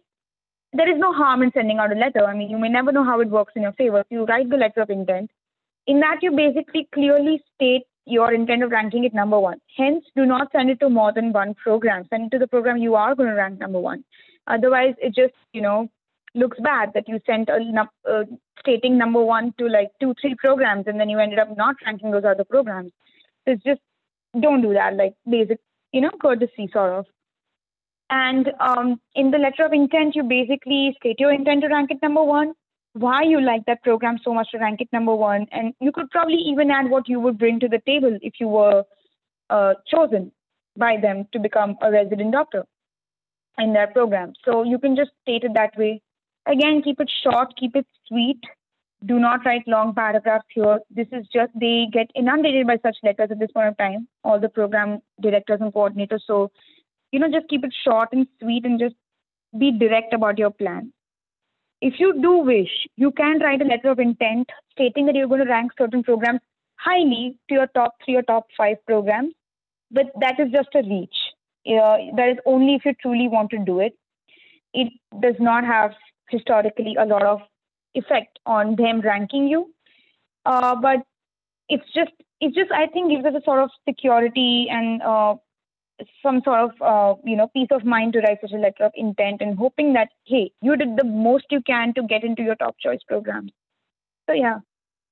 there 0.73 0.89
is 0.89 0.99
no 0.99 1.11
harm 1.13 1.41
in 1.43 1.51
sending 1.51 1.79
out 1.79 1.91
a 1.91 1.95
letter. 1.95 2.25
I 2.25 2.35
mean, 2.35 2.49
you 2.49 2.57
may 2.57 2.69
never 2.69 2.91
know 2.91 3.03
how 3.03 3.19
it 3.19 3.29
works 3.29 3.53
in 3.55 3.63
your 3.63 3.73
favor. 3.73 3.99
If 3.99 4.07
you 4.09 4.25
write 4.25 4.49
the 4.49 4.57
letter 4.57 4.81
of 4.81 4.89
intent. 4.89 5.31
In 5.87 5.99
that, 6.01 6.17
you 6.21 6.31
basically 6.31 6.87
clearly 6.93 7.41
state 7.55 7.83
your 8.05 8.33
intent 8.33 8.63
of 8.63 8.71
ranking 8.71 9.03
it 9.03 9.13
number 9.13 9.39
one. 9.39 9.59
Hence, 9.77 10.03
do 10.15 10.25
not 10.25 10.51
send 10.51 10.69
it 10.69 10.79
to 10.79 10.89
more 10.89 11.13
than 11.13 11.31
one 11.31 11.53
program. 11.55 12.05
Send 12.09 12.25
it 12.25 12.31
to 12.31 12.39
the 12.39 12.47
program 12.47 12.77
you 12.77 12.95
are 12.95 13.15
going 13.15 13.29
to 13.29 13.35
rank 13.35 13.59
number 13.59 13.79
one. 13.79 14.03
Otherwise, 14.47 14.95
it 14.99 15.13
just, 15.13 15.33
you 15.53 15.61
know, 15.61 15.87
looks 16.35 16.57
bad 16.59 16.91
that 16.93 17.07
you 17.07 17.19
sent 17.25 17.49
a 17.49 17.59
uh, 18.09 18.23
stating 18.59 18.97
number 18.97 19.23
one 19.23 19.53
to 19.57 19.67
like 19.67 19.89
two, 19.99 20.13
three 20.19 20.35
programs, 20.35 20.85
and 20.87 20.99
then 20.99 21.09
you 21.09 21.19
ended 21.19 21.39
up 21.39 21.55
not 21.55 21.75
ranking 21.85 22.11
those 22.11 22.25
other 22.25 22.43
programs. 22.43 22.91
So 23.45 23.53
it's 23.53 23.63
just 23.63 23.81
don't 24.39 24.61
do 24.61 24.73
that. 24.73 24.95
Like 24.95 25.13
basic, 25.29 25.59
you 25.91 26.01
know, 26.01 26.11
courtesy 26.21 26.69
sort 26.71 26.93
of. 26.93 27.05
And 28.09 28.51
um, 28.59 28.99
in 29.13 29.29
the 29.31 29.37
letter 29.37 29.65
of 29.65 29.73
intent, 29.73 30.15
you 30.15 30.23
basically 30.23 30.95
state 30.99 31.19
your 31.19 31.31
intent 31.31 31.61
to 31.61 31.67
rank 31.67 31.91
it 31.91 32.01
number 32.01 32.23
one, 32.23 32.53
why 33.03 33.21
you 33.23 33.39
like 33.41 33.65
that 33.65 33.81
program 33.83 34.17
so 34.23 34.33
much 34.33 34.51
to 34.51 34.59
rank 34.59 34.81
it 34.81 34.89
number 34.91 35.15
one, 35.15 35.47
and 35.51 35.73
you 35.79 35.91
could 35.91 36.09
probably 36.09 36.41
even 36.51 36.69
add 36.69 36.89
what 36.89 37.07
you 37.07 37.19
would 37.19 37.37
bring 37.37 37.59
to 37.61 37.69
the 37.69 37.81
table 37.85 38.17
if 38.21 38.33
you 38.39 38.47
were 38.47 38.83
uh, 39.49 39.73
chosen 39.87 40.31
by 40.75 40.97
them 40.97 41.25
to 41.31 41.39
become 41.39 41.77
a 41.81 41.91
resident 41.91 42.33
doctor 42.33 42.65
in 43.57 43.73
their 43.73 43.87
program. 43.87 44.33
So 44.45 44.63
you 44.63 44.79
can 44.79 44.95
just 44.95 45.11
state 45.21 45.43
it 45.43 45.53
that 45.55 45.77
way. 45.77 46.01
Again, 46.45 46.81
keep 46.81 46.99
it 46.99 47.11
short, 47.23 47.55
keep 47.57 47.75
it 47.75 47.87
sweet. 48.07 48.41
Do 49.05 49.17
not 49.17 49.45
write 49.45 49.67
long 49.67 49.93
paragraphs 49.95 50.45
here. 50.53 50.79
This 50.89 51.07
is 51.13 51.25
just, 51.33 51.51
they 51.59 51.87
get 51.91 52.11
inundated 52.15 52.67
by 52.67 52.77
such 52.83 52.97
letters 53.01 53.31
at 53.31 53.39
this 53.39 53.51
point 53.51 53.69
of 53.69 53.77
time, 53.77 54.07
all 54.23 54.39
the 54.39 54.49
program 54.49 54.99
directors 55.21 55.59
and 55.61 55.73
coordinators. 55.73 56.21
So, 56.27 56.51
you 57.11 57.19
know, 57.19 57.31
just 57.31 57.49
keep 57.49 57.63
it 57.63 57.73
short 57.83 58.09
and 58.11 58.27
sweet 58.41 58.65
and 58.65 58.79
just 58.79 58.95
be 59.57 59.71
direct 59.71 60.13
about 60.13 60.37
your 60.37 60.51
plan. 60.51 60.91
If 61.81 61.99
you 61.99 62.21
do 62.21 62.39
wish, 62.39 62.87
you 62.97 63.11
can 63.11 63.39
write 63.39 63.61
a 63.61 63.65
letter 63.65 63.89
of 63.89 63.99
intent 63.99 64.49
stating 64.71 65.05
that 65.05 65.15
you're 65.15 65.27
going 65.27 65.45
to 65.45 65.49
rank 65.49 65.71
certain 65.77 66.03
programs 66.03 66.41
highly 66.75 67.37
to 67.47 67.55
your 67.55 67.67
top 67.67 67.95
three 68.03 68.15
or 68.15 68.21
top 68.23 68.47
five 68.57 68.77
programs, 68.85 69.33
but 69.91 70.07
that 70.19 70.39
is 70.39 70.51
just 70.51 70.69
a 70.75 70.79
reach. 70.79 71.15
Uh, 71.65 72.15
that 72.15 72.29
is 72.31 72.37
only 72.45 72.75
if 72.75 72.85
you 72.85 72.93
truly 73.01 73.27
want 73.27 73.49
to 73.51 73.57
do 73.59 73.79
it. 73.79 73.93
It 74.73 74.91
does 75.21 75.35
not 75.39 75.65
have 75.65 75.91
historically 76.29 76.95
a 76.99 77.05
lot 77.05 77.23
of 77.23 77.41
effect 77.93 78.39
on 78.45 78.75
them 78.75 79.01
ranking 79.01 79.47
you, 79.47 79.73
uh, 80.45 80.75
but 80.75 80.99
it's 81.69 81.91
just 81.93 82.11
it 82.39 82.53
just 82.53 82.71
I 82.71 82.87
think 82.87 83.11
gives 83.11 83.25
us 83.25 83.33
a 83.35 83.43
sort 83.43 83.59
of 83.59 83.69
security 83.87 84.67
and 84.69 85.01
uh, 85.01 85.35
some 86.23 86.41
sort 86.43 86.59
of 86.59 86.71
uh, 86.81 87.19
you 87.25 87.35
know 87.35 87.47
peace 87.47 87.67
of 87.71 87.83
mind 87.85 88.13
to 88.13 88.19
write 88.19 88.39
such 88.41 88.51
a 88.51 88.57
letter 88.57 88.85
of 88.85 88.91
intent 88.95 89.41
and 89.41 89.57
hoping 89.57 89.93
that 89.93 90.09
hey 90.25 90.51
you 90.61 90.75
did 90.75 90.95
the 90.97 91.03
most 91.03 91.45
you 91.49 91.61
can 91.61 91.93
to 91.93 92.03
get 92.03 92.23
into 92.23 92.43
your 92.43 92.55
top 92.55 92.75
choice 92.79 92.99
program. 93.07 93.49
So 94.27 94.33
yeah. 94.33 94.59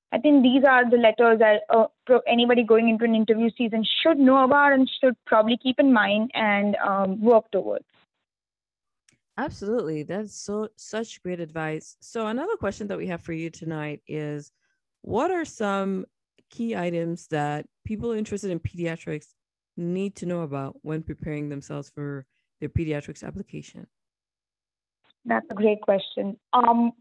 I 0.10 0.20
think 0.20 0.42
these 0.42 0.64
are 0.64 0.90
the 0.90 0.96
letters 0.96 1.40
that 1.40 1.64
uh, 1.70 1.88
anybody 2.28 2.64
going 2.64 2.88
into 2.88 3.04
an 3.04 3.14
interview 3.14 3.50
season 3.58 3.84
should 4.02 4.18
know 4.18 4.46
about 4.46 4.72
and 4.72 4.90
should 5.02 5.16
probably 5.26 5.58
keep 5.58 5.80
in 5.80 5.92
mind 5.92 6.32
and 6.34 6.78
um, 6.78 7.20
work 7.20 7.52
towards. 7.52 7.84
Absolutely. 9.38 10.04
That's 10.04 10.34
so 10.34 10.70
such 10.78 11.22
great 11.22 11.40
advice. 11.40 11.98
So 12.00 12.28
another 12.28 12.56
question 12.56 12.88
that 12.88 12.98
we 12.98 13.08
have 13.08 13.22
for 13.22 13.34
you 13.34 13.50
tonight 13.50 14.02
is 14.08 14.52
what 15.02 15.30
are 15.30 15.46
some 15.46 16.06
key 16.50 16.76
items 16.76 17.28
that 17.28 17.66
people 17.86 18.12
interested 18.12 18.50
in 18.50 18.60
pediatrics 18.60 19.28
need 19.78 20.16
to 20.18 20.26
know 20.26 20.42
about 20.42 20.76
when 20.82 21.04
preparing 21.04 21.50
themselves 21.50 21.90
for 21.90 22.26
their 22.60 22.70
pediatrics 22.70 23.24
application? 23.24 23.88
That's 25.26 25.46
a 25.52 25.54
great 25.54 25.82
question. 25.82 26.38
Um, 26.54 26.94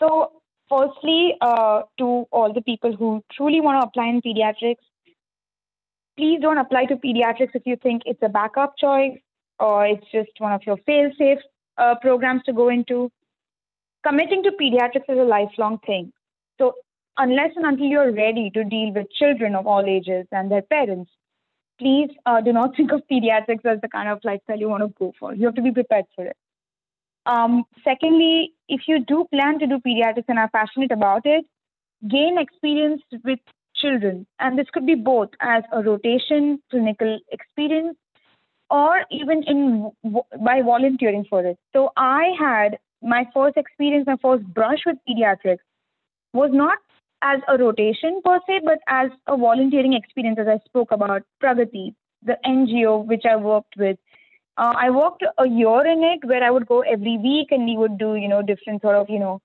so, 0.00 0.32
firstly, 0.68 1.34
uh, 1.40 1.82
to 1.98 2.26
all 2.30 2.52
the 2.52 2.62
people 2.62 2.94
who 2.96 3.22
truly 3.32 3.60
want 3.60 3.80
to 3.80 3.86
apply 3.86 4.08
in 4.08 4.22
pediatrics, 4.22 4.84
please 6.16 6.40
don't 6.40 6.58
apply 6.58 6.86
to 6.86 6.96
pediatrics 6.96 7.54
if 7.54 7.62
you 7.64 7.76
think 7.76 8.02
it's 8.06 8.22
a 8.22 8.28
backup 8.28 8.74
choice 8.78 9.18
or 9.60 9.86
it's 9.86 10.06
just 10.12 10.30
one 10.38 10.52
of 10.52 10.62
your 10.66 10.76
fail 10.78 11.10
safe 11.18 11.38
uh, 11.76 11.94
programs 12.00 12.42
to 12.44 12.52
go 12.52 12.68
into. 12.68 13.10
Committing 14.06 14.42
to 14.44 14.50
pediatrics 14.50 15.08
is 15.08 15.18
a 15.18 15.22
lifelong 15.22 15.78
thing. 15.86 16.12
So, 16.58 16.74
unless 17.18 17.50
and 17.56 17.66
until 17.66 17.86
you're 17.86 18.12
ready 18.12 18.50
to 18.50 18.64
deal 18.64 18.92
with 18.92 19.06
children 19.12 19.54
of 19.54 19.66
all 19.66 19.84
ages 19.86 20.26
and 20.32 20.50
their 20.50 20.62
parents, 20.62 21.10
please 21.78 22.10
uh, 22.26 22.40
do 22.40 22.52
not 22.52 22.76
think 22.76 22.92
of 22.92 23.02
pediatrics 23.10 23.64
as 23.64 23.80
the 23.80 23.88
kind 23.88 24.08
of 24.08 24.20
lifestyle 24.24 24.58
you 24.58 24.68
want 24.68 24.82
to 24.82 24.94
go 24.98 25.12
for. 25.18 25.34
You 25.34 25.46
have 25.46 25.54
to 25.54 25.62
be 25.62 25.72
prepared 25.72 26.06
for 26.14 26.24
it. 26.26 26.36
Um, 27.26 27.64
secondly, 27.84 28.54
if 28.68 28.82
you 28.86 29.04
do 29.04 29.26
plan 29.30 29.58
to 29.58 29.66
do 29.66 29.78
pediatrics 29.86 30.24
and 30.28 30.38
are 30.38 30.48
passionate 30.48 30.92
about 30.92 31.22
it, 31.24 31.44
gain 32.08 32.38
experience 32.38 33.02
with 33.24 33.38
children. 33.76 34.26
And 34.40 34.58
this 34.58 34.66
could 34.72 34.86
be 34.86 34.94
both 34.94 35.28
as 35.40 35.62
a 35.72 35.82
rotation, 35.82 36.60
clinical 36.70 37.18
experience, 37.30 37.96
or 38.70 39.04
even 39.10 39.42
in 39.44 39.90
by 40.40 40.62
volunteering 40.62 41.24
for 41.28 41.44
it. 41.44 41.58
So 41.74 41.90
I 41.96 42.32
had 42.38 42.78
my 43.02 43.26
first 43.32 43.56
experience, 43.56 44.06
my 44.06 44.16
first 44.20 44.44
brush 44.44 44.80
with 44.84 44.96
pediatrics 45.08 45.58
was 46.32 46.50
not 46.52 46.78
as 47.22 47.40
a 47.48 47.58
rotation 47.58 48.20
per 48.24 48.38
se, 48.46 48.60
but 48.64 48.78
as 48.86 49.10
a 49.26 49.36
volunteering 49.36 49.92
experience, 49.92 50.38
as 50.38 50.48
I 50.48 50.58
spoke 50.66 50.92
about 50.92 51.22
Pragati, 51.42 51.94
the 52.22 52.36
NGO 52.44 53.06
which 53.06 53.24
I 53.24 53.36
worked 53.36 53.74
with. 53.76 53.98
Uh, 54.56 54.74
I 54.76 54.90
worked 54.90 55.24
a 55.38 55.46
year 55.46 55.86
in 55.86 56.02
it 56.02 56.24
where 56.24 56.42
I 56.42 56.50
would 56.50 56.66
go 56.66 56.80
every 56.80 57.16
week 57.18 57.48
and 57.52 57.64
we 57.64 57.76
would 57.76 57.96
do, 57.96 58.16
you 58.16 58.28
know, 58.28 58.42
different 58.42 58.82
sort 58.82 58.96
of, 58.96 59.08
you 59.08 59.20
know, 59.20 59.40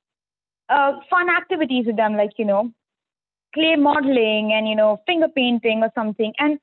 uh, 0.70 0.94
fun 1.10 1.30
activities 1.30 1.86
with 1.86 1.98
them, 1.98 2.16
like, 2.16 2.32
you 2.38 2.46
know, 2.46 2.72
clay 3.54 3.76
modeling 3.76 4.54
and, 4.54 4.68
you 4.68 4.76
know, 4.76 5.02
finger 5.06 5.28
painting 5.28 5.84
or 5.84 5.92
something. 5.94 6.34
And 6.40 6.60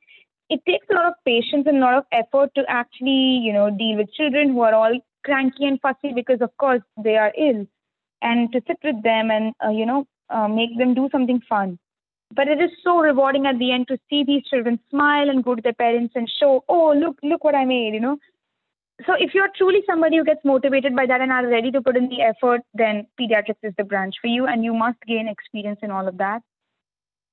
it 0.49 0.61
takes 0.67 0.87
a 0.91 0.95
lot 0.95 1.07
of 1.07 1.15
patience 1.25 1.67
and 1.67 1.79
a 1.79 1.81
lot 1.81 1.95
of 1.95 2.05
effort 2.11 2.51
to 2.57 2.65
actually, 2.69 3.41
you 3.45 3.53
know, 3.53 3.71
deal 3.71 3.97
with 3.97 4.13
children 4.13 4.49
who 4.49 4.61
are 4.63 4.75
all 4.75 4.99
cranky 5.25 5.65
and 5.67 5.81
fussy 5.81 6.13
because, 6.13 6.41
of 6.41 6.51
course, 6.59 6.83
they 7.03 7.17
are 7.17 7.33
ill. 7.39 7.67
And 8.21 8.51
to 8.53 8.61
sit 8.67 8.79
with 8.83 9.03
them 9.05 9.31
and, 9.31 9.55
uh, 9.65 9.71
you 9.71 9.87
know, 9.87 10.07
uh, 10.31 10.49
make 10.49 10.77
them 10.79 10.95
do 10.95 11.09
something 11.13 11.41
fun. 11.49 11.79
But 12.33 12.49
it 12.49 12.61
is 12.61 12.71
so 12.85 12.99
rewarding 12.99 13.47
at 13.47 13.59
the 13.59 13.73
end 13.73 13.89
to 13.89 13.99
see 14.09 14.23
these 14.25 14.45
children 14.45 14.79
smile 14.89 15.29
and 15.29 15.43
go 15.43 15.55
to 15.55 15.63
their 15.63 15.73
parents 15.73 16.13
and 16.15 16.31
show, 16.41 16.65
oh, 16.69 16.93
look, 16.97 17.19
look 17.23 17.43
what 17.43 17.57
I 17.57 17.65
made, 17.65 17.95
you 17.95 18.01
know. 18.01 18.19
So 19.07 19.15
if 19.19 19.35
you're 19.35 19.49
truly 19.57 19.81
somebody 19.87 20.19
who 20.19 20.25
gets 20.25 20.45
motivated 20.45 20.95
by 20.95 21.07
that 21.07 21.21
and 21.21 21.33
are 21.33 21.47
ready 21.47 21.71
to 21.73 21.81
put 21.81 21.97
in 21.97 22.09
the 22.09 22.21
effort, 22.21 22.61
then 22.75 23.07
pediatrics 23.19 23.63
is 23.63 23.75
the 23.79 23.85
branch 23.85 24.15
for 24.21 24.29
you, 24.29 24.47
and 24.47 24.63
you 24.63 24.75
must 24.75 24.99
gain 25.07 25.27
experience 25.27 25.81
in 25.83 25.91
all 25.91 26.07
of 26.07 26.19
that. 26.19 26.43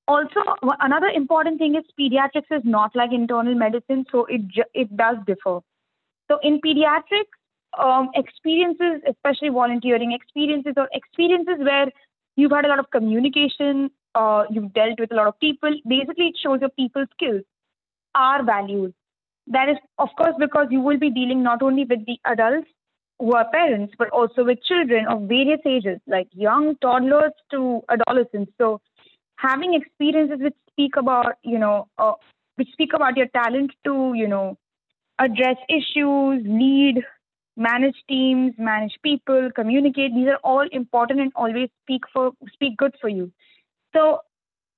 Also, 0.08 0.40
another 0.80 1.08
important 1.08 1.58
thing 1.58 1.74
is 1.74 1.84
pediatrics 2.00 2.50
is 2.50 2.62
not 2.64 2.96
like 2.96 3.12
internal 3.12 3.54
medicine, 3.54 4.06
so 4.10 4.24
it 4.24 4.40
it 4.72 4.96
does 4.96 5.18
differ. 5.26 5.60
So 6.28 6.38
in 6.42 6.60
pediatrics, 6.62 7.36
um, 7.78 8.08
experiences, 8.14 9.02
especially 9.06 9.50
volunteering 9.50 10.12
experiences 10.12 10.72
or 10.78 10.88
experiences 10.92 11.58
where 11.58 11.92
you've 12.38 12.52
had 12.52 12.64
a 12.64 12.68
lot 12.68 12.78
of 12.78 12.90
communication, 12.90 13.90
uh, 14.14 14.44
you've 14.48 14.72
dealt 14.72 15.00
with 15.00 15.10
a 15.10 15.14
lot 15.14 15.26
of 15.26 15.38
people. 15.40 15.76
Basically, 15.86 16.28
it 16.28 16.36
shows 16.42 16.60
your 16.60 16.70
people 16.70 17.04
skills, 17.12 17.42
are 18.14 18.44
values. 18.44 18.92
That 19.48 19.68
is, 19.68 19.76
of 19.98 20.08
course, 20.16 20.34
because 20.38 20.68
you 20.70 20.80
will 20.80 20.98
be 20.98 21.10
dealing 21.10 21.42
not 21.42 21.62
only 21.62 21.84
with 21.84 22.06
the 22.06 22.18
adults 22.24 22.68
who 23.18 23.34
are 23.34 23.50
parents, 23.50 23.94
but 23.98 24.10
also 24.10 24.44
with 24.44 24.62
children 24.62 25.06
of 25.08 25.22
various 25.22 25.60
ages, 25.66 25.98
like 26.06 26.28
young 26.32 26.76
toddlers 26.76 27.32
to 27.50 27.82
adolescents. 27.88 28.52
So, 28.58 28.80
having 29.36 29.74
experiences 29.74 30.38
which 30.40 30.54
speak 30.70 30.96
about, 30.96 31.34
you 31.42 31.58
know, 31.58 31.88
uh, 31.98 32.12
which 32.54 32.70
speak 32.72 32.92
about 32.94 33.16
your 33.16 33.28
talent 33.28 33.72
to, 33.84 34.12
you 34.14 34.28
know, 34.28 34.56
address 35.18 35.56
issues, 35.68 36.44
lead, 36.46 37.02
manage 37.58 37.96
teams, 38.08 38.54
manage 38.56 38.94
people, 39.02 39.50
communicate. 39.54 40.14
These 40.14 40.28
are 40.28 40.40
all 40.44 40.66
important 40.70 41.20
and 41.20 41.32
always 41.34 41.68
speak 41.82 42.02
for 42.12 42.30
speak 42.52 42.76
good 42.76 42.94
for 43.00 43.08
you. 43.08 43.30
So 43.94 44.20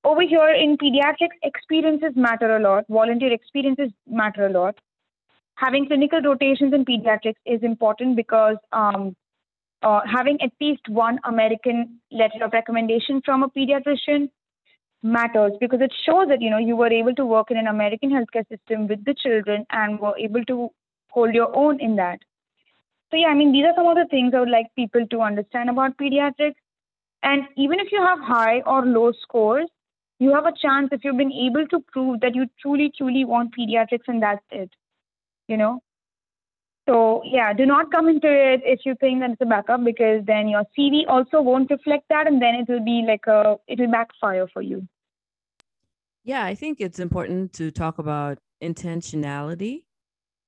over 0.03 0.23
here 0.23 0.49
in 0.49 0.79
pediatrics, 0.79 1.37
experiences 1.43 2.13
matter 2.17 2.57
a 2.57 2.61
lot. 2.61 2.85
Volunteer 2.89 3.33
experiences 3.33 3.91
matter 4.09 4.47
a 4.47 4.51
lot. 4.51 4.79
Having 5.57 5.89
clinical 5.89 6.23
rotations 6.23 6.73
in 6.73 6.87
pediatrics 6.87 7.43
is 7.45 7.63
important 7.63 8.17
because 8.17 8.57
um, 8.73 9.15
uh, 9.83 10.01
having 10.11 10.41
at 10.41 10.53
least 10.61 10.89
one 10.89 11.19
American 11.25 12.01
letter 12.11 12.45
of 12.45 12.53
recommendation 12.55 13.21
from 13.25 13.43
a 13.43 13.51
pediatrician 13.51 14.31
matters 15.03 15.53
because 15.61 15.81
it 15.83 15.93
shows 16.07 16.29
that 16.29 16.41
you 16.41 16.51
know 16.51 16.59
you 16.59 16.77
were 16.77 16.93
able 16.93 17.15
to 17.15 17.25
work 17.27 17.51
in 17.51 17.59
an 17.59 17.67
American 17.67 18.11
healthcare 18.11 18.49
system 18.49 18.89
with 18.89 19.05
the 19.05 19.15
children 19.15 19.67
and 19.71 20.01
were 20.01 20.17
able 20.19 20.45
to 20.45 20.71
hold 21.11 21.35
your 21.35 21.55
own 21.55 21.79
in 21.81 21.97
that. 21.97 22.21
So 23.11 23.17
yeah, 23.17 23.29
I 23.29 23.35
mean, 23.35 23.53
these 23.53 23.65
are 23.65 23.75
some 23.77 23.87
of 23.87 23.97
the 23.97 24.07
things 24.11 24.33
I 24.35 24.41
would 24.41 24.51
like 24.51 24.67
people 24.77 25.07
to 25.07 25.21
understand 25.21 25.69
about 25.69 25.97
pediatrics. 25.97 26.55
And 27.23 27.45
even 27.57 27.81
if 27.81 27.93
you 27.93 28.01
have 28.01 28.21
high 28.21 28.61
or 28.61 28.87
low 28.87 29.13
scores, 29.23 29.69
you 30.19 30.35
have 30.35 30.47
a 30.47 30.53
chance 30.53 30.91
if 30.93 31.03
you've 31.03 31.17
been 31.17 31.33
able 31.33 31.67
to 31.69 31.81
prove 31.93 32.21
that 32.21 32.35
you 32.35 32.47
truly, 32.61 32.93
truly 32.97 33.25
want 33.25 33.55
pediatrics 33.57 34.07
and 34.07 34.23
that's 34.23 34.45
it. 34.51 34.71
You 35.49 35.57
know? 35.57 35.81
So 36.89 37.23
yeah, 37.25 37.53
do 37.53 37.67
not 37.67 37.91
come 37.91 38.09
into 38.09 38.29
it 38.29 38.63
if 38.65 38.81
you 38.85 38.95
think 39.01 39.21
that 39.21 39.31
it's 39.31 39.41
a 39.41 39.47
backup 39.47 39.85
because 39.85 40.25
then 40.27 40.49
your 40.49 40.65
CV 40.77 41.03
also 41.09 41.41
won't 41.41 41.71
reflect 41.71 42.05
that 42.09 42.27
and 42.27 42.41
then 42.41 42.55
it 42.55 42.69
will 42.69 42.85
be 42.85 43.05
like 43.07 43.27
a 43.27 43.57
it 43.69 43.79
will 43.79 43.91
backfire 43.91 44.49
for 44.53 44.63
you. 44.63 44.89
Yeah, 46.25 46.45
I 46.45 46.55
think 46.55 46.81
it's 46.81 46.99
important 46.99 47.53
to 47.55 47.71
talk 47.71 47.99
about 47.99 48.39
intentionality 48.63 49.85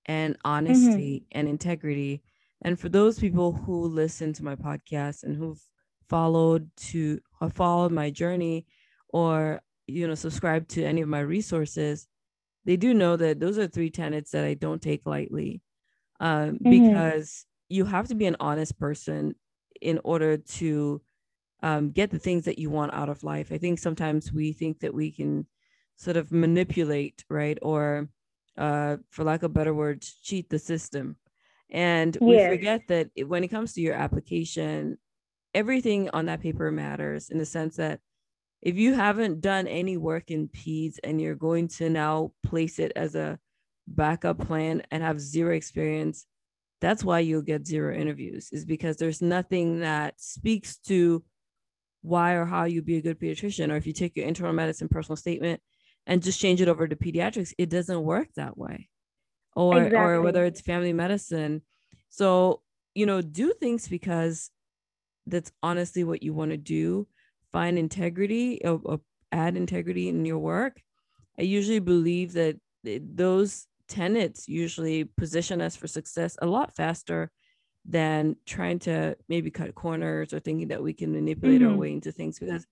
and 0.06 0.36
honesty 0.44 1.20
mm-hmm. 1.20 1.38
and 1.38 1.48
integrity. 1.48 2.22
And 2.62 2.78
for 2.78 2.88
those 2.88 3.18
people 3.18 3.52
who 3.52 3.86
listen 3.86 4.32
to 4.34 4.44
my 4.44 4.54
podcast 4.54 5.24
and 5.24 5.36
who've 5.36 5.60
followed 6.08 6.70
to 6.76 7.20
have 7.40 7.52
followed 7.52 7.92
my 7.92 8.10
journey 8.10 8.66
or 9.08 9.60
you 9.86 10.06
know 10.06 10.14
subscribe 10.14 10.68
to 10.68 10.84
any 10.84 11.00
of 11.00 11.08
my 11.08 11.20
resources, 11.20 12.06
they 12.64 12.76
do 12.76 12.94
know 12.94 13.16
that 13.16 13.40
those 13.40 13.58
are 13.58 13.66
three 13.66 13.90
tenets 13.90 14.30
that 14.30 14.44
I 14.44 14.54
don't 14.54 14.80
take 14.80 15.02
lightly 15.04 15.62
um, 16.20 16.58
mm-hmm. 16.58 16.70
because 16.70 17.46
you 17.68 17.84
have 17.84 18.08
to 18.08 18.14
be 18.14 18.26
an 18.26 18.36
honest 18.38 18.78
person 18.78 19.34
in 19.80 19.98
order 20.04 20.36
to 20.36 21.02
um, 21.62 21.90
get 21.90 22.10
the 22.10 22.18
things 22.18 22.44
that 22.44 22.58
you 22.58 22.70
want 22.70 22.94
out 22.94 23.08
of 23.08 23.24
life. 23.24 23.50
I 23.50 23.58
think 23.58 23.78
sometimes 23.78 24.32
we 24.32 24.52
think 24.52 24.80
that 24.80 24.94
we 24.94 25.10
can 25.10 25.46
sort 25.96 26.16
of 26.16 26.32
manipulate, 26.32 27.24
right? 27.28 27.58
Or, 27.62 28.08
uh, 28.56 28.98
for 29.10 29.24
lack 29.24 29.42
of 29.42 29.54
better 29.54 29.74
words, 29.74 30.16
cheat 30.22 30.50
the 30.50 30.58
system. 30.58 31.16
And 31.72 32.16
we 32.20 32.38
forget 32.38 32.82
that 32.88 33.08
when 33.26 33.42
it 33.42 33.48
comes 33.48 33.72
to 33.72 33.80
your 33.80 33.94
application, 33.94 34.98
everything 35.54 36.10
on 36.10 36.26
that 36.26 36.42
paper 36.42 36.70
matters 36.70 37.30
in 37.30 37.38
the 37.38 37.46
sense 37.46 37.76
that 37.76 38.00
if 38.60 38.76
you 38.76 38.94
haven't 38.94 39.40
done 39.40 39.66
any 39.66 39.96
work 39.96 40.30
in 40.30 40.48
PEDS 40.48 41.00
and 41.02 41.20
you're 41.20 41.34
going 41.34 41.68
to 41.68 41.90
now 41.90 42.32
place 42.44 42.78
it 42.78 42.92
as 42.94 43.14
a 43.14 43.38
backup 43.88 44.38
plan 44.38 44.82
and 44.90 45.02
have 45.02 45.18
zero 45.18 45.54
experience, 45.54 46.26
that's 46.80 47.02
why 47.02 47.20
you'll 47.20 47.42
get 47.42 47.66
zero 47.66 47.94
interviews, 47.94 48.50
is 48.52 48.64
because 48.64 48.98
there's 48.98 49.22
nothing 49.22 49.80
that 49.80 50.20
speaks 50.20 50.76
to 50.76 51.24
why 52.02 52.34
or 52.34 52.44
how 52.44 52.64
you'd 52.64 52.84
be 52.84 52.98
a 52.98 53.02
good 53.02 53.18
pediatrician. 53.18 53.72
Or 53.72 53.76
if 53.76 53.86
you 53.86 53.92
take 53.92 54.14
your 54.16 54.26
internal 54.26 54.52
medicine 54.52 54.88
personal 54.88 55.16
statement 55.16 55.60
and 56.06 56.22
just 56.22 56.40
change 56.40 56.60
it 56.60 56.68
over 56.68 56.86
to 56.86 56.96
pediatrics, 56.96 57.54
it 57.56 57.70
doesn't 57.70 58.02
work 58.02 58.28
that 58.36 58.58
way. 58.58 58.88
Or 59.54 59.78
exactly. 59.78 59.98
or 59.98 60.22
whether 60.22 60.44
it's 60.44 60.60
family 60.60 60.92
medicine. 60.92 61.62
So, 62.08 62.62
you 62.94 63.06
know, 63.06 63.20
do 63.20 63.52
things 63.52 63.88
because 63.88 64.50
that's 65.26 65.52
honestly 65.62 66.04
what 66.04 66.22
you 66.22 66.32
want 66.32 66.50
to 66.50 66.56
do. 66.56 67.06
Find 67.52 67.78
integrity 67.78 68.60
or, 68.64 68.80
or 68.84 69.00
add 69.30 69.56
integrity 69.56 70.08
in 70.08 70.24
your 70.24 70.38
work. 70.38 70.80
I 71.38 71.42
usually 71.42 71.80
believe 71.80 72.32
that 72.34 72.58
those 72.84 73.66
tenets 73.88 74.48
usually 74.48 75.04
position 75.04 75.60
us 75.60 75.76
for 75.76 75.86
success 75.86 76.36
a 76.40 76.46
lot 76.46 76.74
faster 76.74 77.30
than 77.84 78.36
trying 78.46 78.78
to 78.78 79.16
maybe 79.28 79.50
cut 79.50 79.74
corners 79.74 80.32
or 80.32 80.40
thinking 80.40 80.68
that 80.68 80.82
we 80.82 80.92
can 80.92 81.12
manipulate 81.12 81.60
mm-hmm. 81.60 81.72
our 81.72 81.76
way 81.76 81.92
into 81.92 82.12
things 82.12 82.38
because 82.38 82.64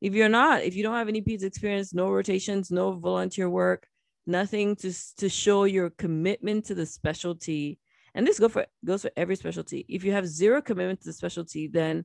if 0.00 0.14
you're 0.14 0.28
not 0.28 0.62
if 0.62 0.74
you 0.74 0.82
don't 0.82 0.94
have 0.94 1.08
any 1.08 1.22
PEDS 1.22 1.44
experience 1.44 1.94
no 1.94 2.10
rotations 2.10 2.70
no 2.70 2.92
volunteer 2.92 3.48
work 3.48 3.86
nothing 4.28 4.76
to 4.76 4.92
to 5.16 5.28
show 5.28 5.64
your 5.64 5.90
commitment 5.90 6.66
to 6.66 6.74
the 6.74 6.86
specialty. 6.86 7.78
And 8.14 8.26
this 8.26 8.38
go 8.38 8.48
for 8.48 8.66
goes 8.84 9.02
for 9.02 9.10
every 9.16 9.36
specialty. 9.36 9.84
If 9.88 10.04
you 10.04 10.12
have 10.12 10.26
zero 10.26 10.62
commitment 10.62 11.00
to 11.00 11.06
the 11.06 11.12
specialty 11.12 11.66
then 11.68 12.04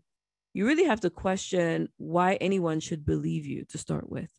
you 0.53 0.65
really 0.65 0.85
have 0.85 1.01
to 1.01 1.09
question 1.09 1.89
why 1.97 2.35
anyone 2.35 2.79
should 2.79 3.05
believe 3.05 3.45
you 3.45 3.65
to 3.69 3.77
start 3.77 4.09
with. 4.09 4.29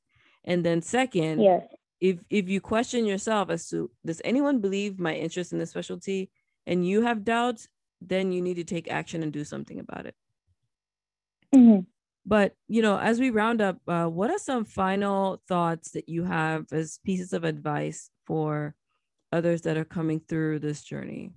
And 0.45 0.65
then 0.65 0.83
second 0.83 1.43
yes. 1.43 1.67
if 2.01 2.19
if 2.31 2.49
you 2.49 2.61
question 2.61 3.05
yourself 3.05 3.51
as 3.51 3.69
to 3.69 3.91
does 4.05 4.21
anyone 4.25 4.61
believe 4.61 4.99
my 4.99 5.15
interest 5.15 5.53
in 5.53 5.59
the 5.59 5.67
specialty? 5.67 6.31
And 6.67 6.87
you 6.87 7.03
have 7.03 7.25
doubts 7.25 7.69
then 8.01 8.33
you 8.33 8.43
need 8.43 8.55
to 8.55 8.65
take 8.65 8.91
action 8.91 9.23
and 9.23 9.33
do 9.33 9.45
something 9.45 9.79
about 9.79 10.07
it. 10.07 10.15
Mm-hmm. 11.55 11.81
But 12.27 12.55
you 12.69 12.83
know 12.83 12.99
as 12.99 13.21
we 13.21 13.31
round 13.31 13.61
up 13.61 13.79
uh, 13.89 14.07
what 14.07 14.31
are 14.31 14.39
some 14.39 14.65
final 14.65 15.43
thoughts 15.49 15.91
that 15.93 16.09
you 16.09 16.25
have 16.25 16.67
as 16.73 16.99
pieces 17.05 17.33
of 17.33 17.45
advice 17.45 18.11
for 18.27 18.75
others 19.33 19.63
that 19.63 19.77
are 19.77 19.85
coming 19.85 20.21
through 20.21 20.59
this 20.59 20.83
journey? 20.83 21.33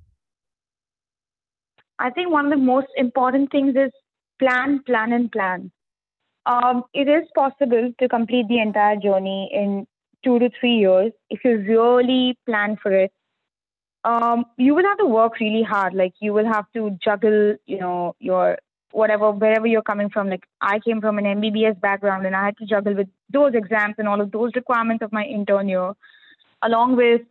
I 1.99 2.11
think 2.11 2.31
one 2.31 2.45
of 2.45 2.51
the 2.51 2.57
most 2.57 2.87
important 2.95 3.51
things 3.51 3.75
is 3.75 3.91
plan 4.39 4.83
plan 4.83 5.13
and 5.13 5.31
plan. 5.31 5.71
Um, 6.45 6.83
it 6.93 7.09
is 7.09 7.27
possible 7.35 7.91
to 7.99 8.07
complete 8.07 8.47
the 8.47 8.59
entire 8.59 8.95
journey 8.95 9.49
in 9.51 9.85
two 10.23 10.39
to 10.39 10.49
three 10.59 10.75
years, 10.75 11.11
if 11.29 11.43
you 11.43 11.57
really 11.57 12.37
plan 12.45 12.77
for 12.81 12.91
it, 12.91 13.11
um, 14.03 14.45
you 14.57 14.75
will 14.75 14.83
have 14.83 14.97
to 14.97 15.05
work 15.05 15.39
really 15.39 15.63
hard. 15.63 15.93
Like 15.93 16.13
you 16.19 16.33
will 16.33 16.45
have 16.45 16.65
to 16.73 16.97
juggle, 17.03 17.55
you 17.65 17.79
know, 17.79 18.15
your 18.19 18.57
whatever, 18.97 19.31
wherever 19.31 19.67
you're 19.67 19.89
coming 19.89 20.09
from. 20.09 20.29
Like 20.29 20.45
I 20.61 20.79
came 20.79 21.01
from 21.01 21.17
an 21.17 21.25
MBBS 21.25 21.79
background 21.79 22.25
and 22.25 22.35
I 22.35 22.45
had 22.45 22.57
to 22.57 22.65
juggle 22.65 22.95
with 22.95 23.07
those 23.31 23.53
exams 23.53 23.95
and 23.97 24.07
all 24.07 24.21
of 24.21 24.31
those 24.31 24.51
requirements 24.55 25.03
of 25.03 25.11
my 25.11 25.23
intern 25.23 25.69
year, 25.69 25.93
along 26.61 26.95
with 26.95 27.21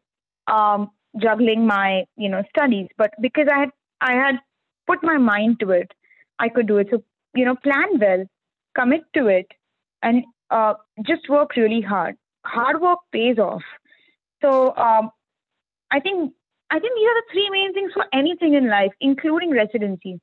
um, 0.47 0.91
juggling 1.21 1.67
my, 1.67 2.05
you 2.17 2.29
know, 2.29 2.43
studies. 2.51 2.89
But 2.97 3.11
because 3.21 3.49
I 3.53 3.59
had, 3.61 3.71
I 4.01 4.13
had 4.13 4.37
put 4.87 5.03
my 5.03 5.19
mind 5.19 5.61
to 5.61 5.71
it, 5.71 5.93
I 6.39 6.49
could 6.49 6.67
do 6.67 6.79
it. 6.79 6.89
So, 6.91 7.03
you 7.35 7.45
know, 7.45 7.57
plan 7.57 7.99
well, 7.99 8.25
commit 8.77 9.03
to 9.15 9.27
it, 9.27 9.47
and 10.03 10.25
uh, 10.51 10.75
just 11.05 11.29
work 11.29 11.57
really 11.57 11.81
hard 11.81 12.17
hard 12.47 12.81
work 12.81 13.01
pays 13.13 13.39
off. 13.39 13.63
So 14.43 14.75
um, 14.77 15.11
I 15.91 16.01
think 16.01 16.33
I 16.71 16.79
think 16.79 16.95
these 16.97 17.09
are 17.09 17.21
the 17.21 17.27
three 17.33 17.51
main 17.51 17.75
things 17.75 17.93
for 17.93 18.07
anything 18.13 18.55
in 18.55 18.69
life, 18.69 18.93
including 19.01 19.51
residency. 19.51 20.21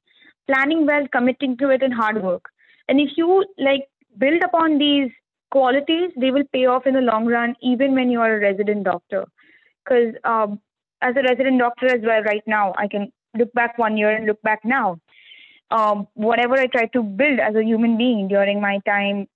Planning 0.48 0.86
well, 0.86 1.08
committing 1.08 1.58
to 1.58 1.70
it, 1.70 1.82
and 1.82 1.94
hard 1.94 2.22
work. 2.22 2.46
And 2.88 3.00
if 3.00 3.12
you 3.16 3.46
like 3.58 3.88
build 4.18 4.44
upon 4.44 4.78
these 4.78 5.12
qualities, 5.52 6.12
they 6.18 6.32
will 6.32 6.44
pay 6.52 6.66
off 6.66 6.86
in 6.86 6.96
the 6.96 7.02
long 7.02 7.26
run, 7.26 7.56
even 7.62 7.94
when 7.94 8.10
you 8.10 8.20
are 8.20 8.36
a 8.36 8.40
resident 8.40 8.84
doctor. 8.84 9.26
Because 9.84 10.16
um, 10.24 10.60
as 11.02 11.16
a 11.16 11.24
resident 11.24 11.60
doctor 11.60 11.88
as 11.88 12.02
well, 12.02 12.22
right 12.24 12.44
now, 12.46 12.74
I 12.78 12.88
can 12.88 13.12
look 13.38 13.54
back 13.54 13.78
one 13.78 13.98
year 13.98 14.10
and 14.10 14.26
look 14.26 14.42
back 14.42 14.62
now. 14.64 15.00
Um, 15.72 16.08
whatever 16.14 16.56
I 16.56 16.68
tried 16.68 16.94
to 16.94 17.04
build 17.04 17.40
as 17.40 17.56
a 17.56 17.64
human 17.64 17.98
being 17.98 18.28
during 18.28 18.62
my 18.62 18.80
time 18.86 19.28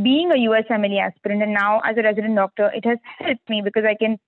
being 0.00 0.30
a 0.30 0.36
USMLE 0.36 0.98
aspirant 1.00 1.42
and 1.42 1.52
now 1.52 1.80
as 1.80 1.96
a 1.98 2.02
resident 2.02 2.36
doctor, 2.36 2.70
it 2.74 2.84
has 2.86 2.98
helped 3.18 3.48
me 3.48 3.60
because 3.62 3.84
I 3.86 3.94
can, 3.94 4.18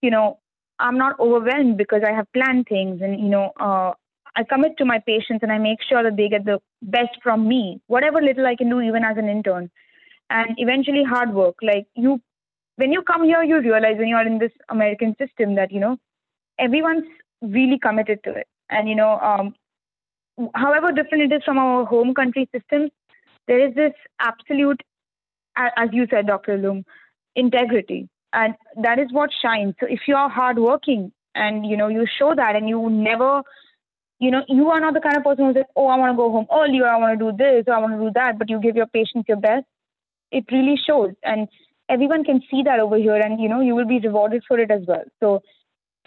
you 0.00 0.10
know, 0.10 0.38
I'm 0.78 0.98
not 0.98 1.18
overwhelmed 1.18 1.76
because 1.76 2.02
I 2.06 2.12
have 2.12 2.32
planned 2.32 2.66
things 2.68 3.00
and, 3.02 3.20
you 3.20 3.28
know, 3.28 3.52
uh, 3.58 3.92
I 4.36 4.44
commit 4.44 4.76
to 4.78 4.84
my 4.84 4.98
patients 4.98 5.42
and 5.42 5.52
I 5.52 5.58
make 5.58 5.78
sure 5.86 6.02
that 6.02 6.16
they 6.16 6.28
get 6.28 6.44
the 6.44 6.60
best 6.80 7.10
from 7.22 7.46
me, 7.46 7.80
whatever 7.86 8.20
little 8.20 8.46
I 8.46 8.56
can 8.56 8.70
do, 8.70 8.80
even 8.80 9.04
as 9.04 9.18
an 9.18 9.28
intern. 9.28 9.70
And 10.30 10.54
eventually, 10.56 11.04
hard 11.04 11.34
work. 11.34 11.56
Like 11.62 11.86
you, 11.94 12.20
when 12.76 12.92
you 12.92 13.02
come 13.02 13.24
here, 13.24 13.42
you 13.42 13.60
realize 13.60 13.98
when 13.98 14.08
you 14.08 14.16
are 14.16 14.26
in 14.26 14.38
this 14.38 14.52
American 14.70 15.14
system 15.18 15.56
that, 15.56 15.70
you 15.70 15.80
know, 15.80 15.98
everyone's 16.58 17.04
really 17.42 17.78
committed 17.78 18.20
to 18.24 18.30
it. 18.32 18.46
And, 18.70 18.88
you 18.88 18.94
know, 18.94 19.18
um, 19.18 19.54
however 20.54 20.92
different 20.92 21.30
it 21.30 21.36
is 21.36 21.42
from 21.44 21.58
our 21.58 21.84
home 21.84 22.14
country 22.14 22.48
systems, 22.54 22.90
there 23.46 23.68
is 23.68 23.74
this 23.74 23.92
absolute 24.20 24.80
as 25.56 25.90
you 25.92 26.06
said, 26.10 26.26
Dr. 26.26 26.56
Loom, 26.58 26.84
integrity. 27.36 28.08
And 28.32 28.54
that 28.82 28.98
is 28.98 29.12
what 29.12 29.30
shines. 29.42 29.74
So 29.80 29.86
if 29.88 30.00
you 30.06 30.16
are 30.16 30.28
hardworking 30.28 31.12
and 31.34 31.66
you 31.66 31.76
know 31.76 31.88
you 31.88 32.06
show 32.18 32.34
that 32.34 32.56
and 32.56 32.68
you 32.68 32.88
never 32.90 33.42
you 34.22 34.30
know, 34.30 34.44
you 34.46 34.70
are 34.70 34.78
not 34.78 34.94
the 34.94 35.00
kind 35.00 35.16
of 35.16 35.24
person 35.24 35.46
who's 35.46 35.56
like, 35.56 35.66
oh, 35.74 35.88
I 35.88 35.96
want 35.98 36.12
to 36.12 36.16
go 36.16 36.30
home 36.30 36.46
early 36.52 36.80
or 36.80 36.86
I 36.86 36.96
want 36.96 37.18
to 37.18 37.24
do 37.24 37.36
this 37.36 37.64
or 37.66 37.74
I 37.74 37.78
want 37.78 37.94
to 37.94 38.06
do 38.06 38.12
that, 38.14 38.38
but 38.38 38.48
you 38.48 38.60
give 38.60 38.76
your 38.76 38.86
patients 38.86 39.24
your 39.26 39.36
best. 39.36 39.64
It 40.30 40.44
really 40.52 40.76
shows. 40.86 41.10
And 41.24 41.48
everyone 41.88 42.22
can 42.22 42.40
see 42.48 42.62
that 42.62 42.78
over 42.78 42.96
here 42.96 43.16
and, 43.16 43.40
you 43.40 43.48
know, 43.48 43.60
you 43.60 43.74
will 43.74 43.84
be 43.84 43.98
rewarded 43.98 44.44
for 44.46 44.60
it 44.60 44.70
as 44.70 44.82
well. 44.86 45.02
So, 45.18 45.42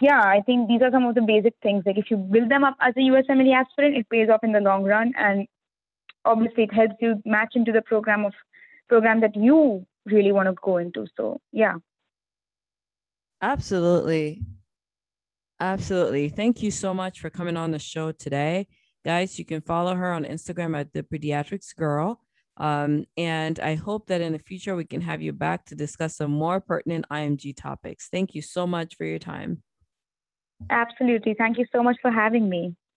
yeah, 0.00 0.22
I 0.22 0.40
think 0.46 0.66
these 0.66 0.80
are 0.80 0.90
some 0.90 1.04
of 1.04 1.14
the 1.14 1.20
basic 1.20 1.52
things. 1.62 1.82
Like 1.84 1.98
if 1.98 2.10
you 2.10 2.16
build 2.16 2.50
them 2.50 2.64
up 2.64 2.78
as 2.80 2.94
a 2.96 3.00
USMLE 3.00 3.54
aspirant, 3.54 3.98
it 3.98 4.08
pays 4.08 4.30
off 4.30 4.42
in 4.42 4.52
the 4.52 4.60
long 4.60 4.84
run. 4.84 5.12
And 5.18 5.46
obviously 6.24 6.62
it 6.62 6.72
helps 6.72 6.94
you 7.02 7.22
match 7.26 7.52
into 7.54 7.70
the 7.70 7.82
program 7.82 8.24
of 8.24 8.32
program 8.88 9.20
that 9.20 9.36
you 9.36 9.86
really 10.06 10.32
want 10.32 10.48
to 10.48 10.54
go 10.62 10.78
into. 10.78 11.06
So, 11.18 11.38
yeah. 11.52 11.74
Absolutely. 13.42 14.40
Absolutely. 15.60 16.28
Thank 16.28 16.62
you 16.62 16.70
so 16.70 16.92
much 16.92 17.20
for 17.20 17.30
coming 17.30 17.56
on 17.56 17.70
the 17.70 17.78
show 17.78 18.12
today. 18.12 18.66
Guys, 19.04 19.38
you 19.38 19.44
can 19.44 19.60
follow 19.60 19.94
her 19.94 20.12
on 20.12 20.24
Instagram 20.24 20.78
at 20.78 20.92
the 20.92 21.02
Pediatrics 21.02 21.74
Girl. 21.74 22.20
Um, 22.58 23.04
and 23.16 23.60
I 23.60 23.74
hope 23.74 24.06
that 24.06 24.20
in 24.20 24.32
the 24.32 24.38
future 24.38 24.76
we 24.76 24.84
can 24.84 25.00
have 25.02 25.22
you 25.22 25.32
back 25.32 25.66
to 25.66 25.74
discuss 25.74 26.16
some 26.16 26.30
more 26.30 26.60
pertinent 26.60 27.06
IMG 27.10 27.56
topics. 27.56 28.08
Thank 28.10 28.34
you 28.34 28.42
so 28.42 28.66
much 28.66 28.96
for 28.96 29.04
your 29.04 29.18
time. 29.18 29.62
Absolutely. 30.70 31.34
Thank 31.34 31.58
you 31.58 31.66
so 31.70 31.82
much 31.82 31.96
for 32.00 32.10
having 32.10 32.48
me. 32.48 32.74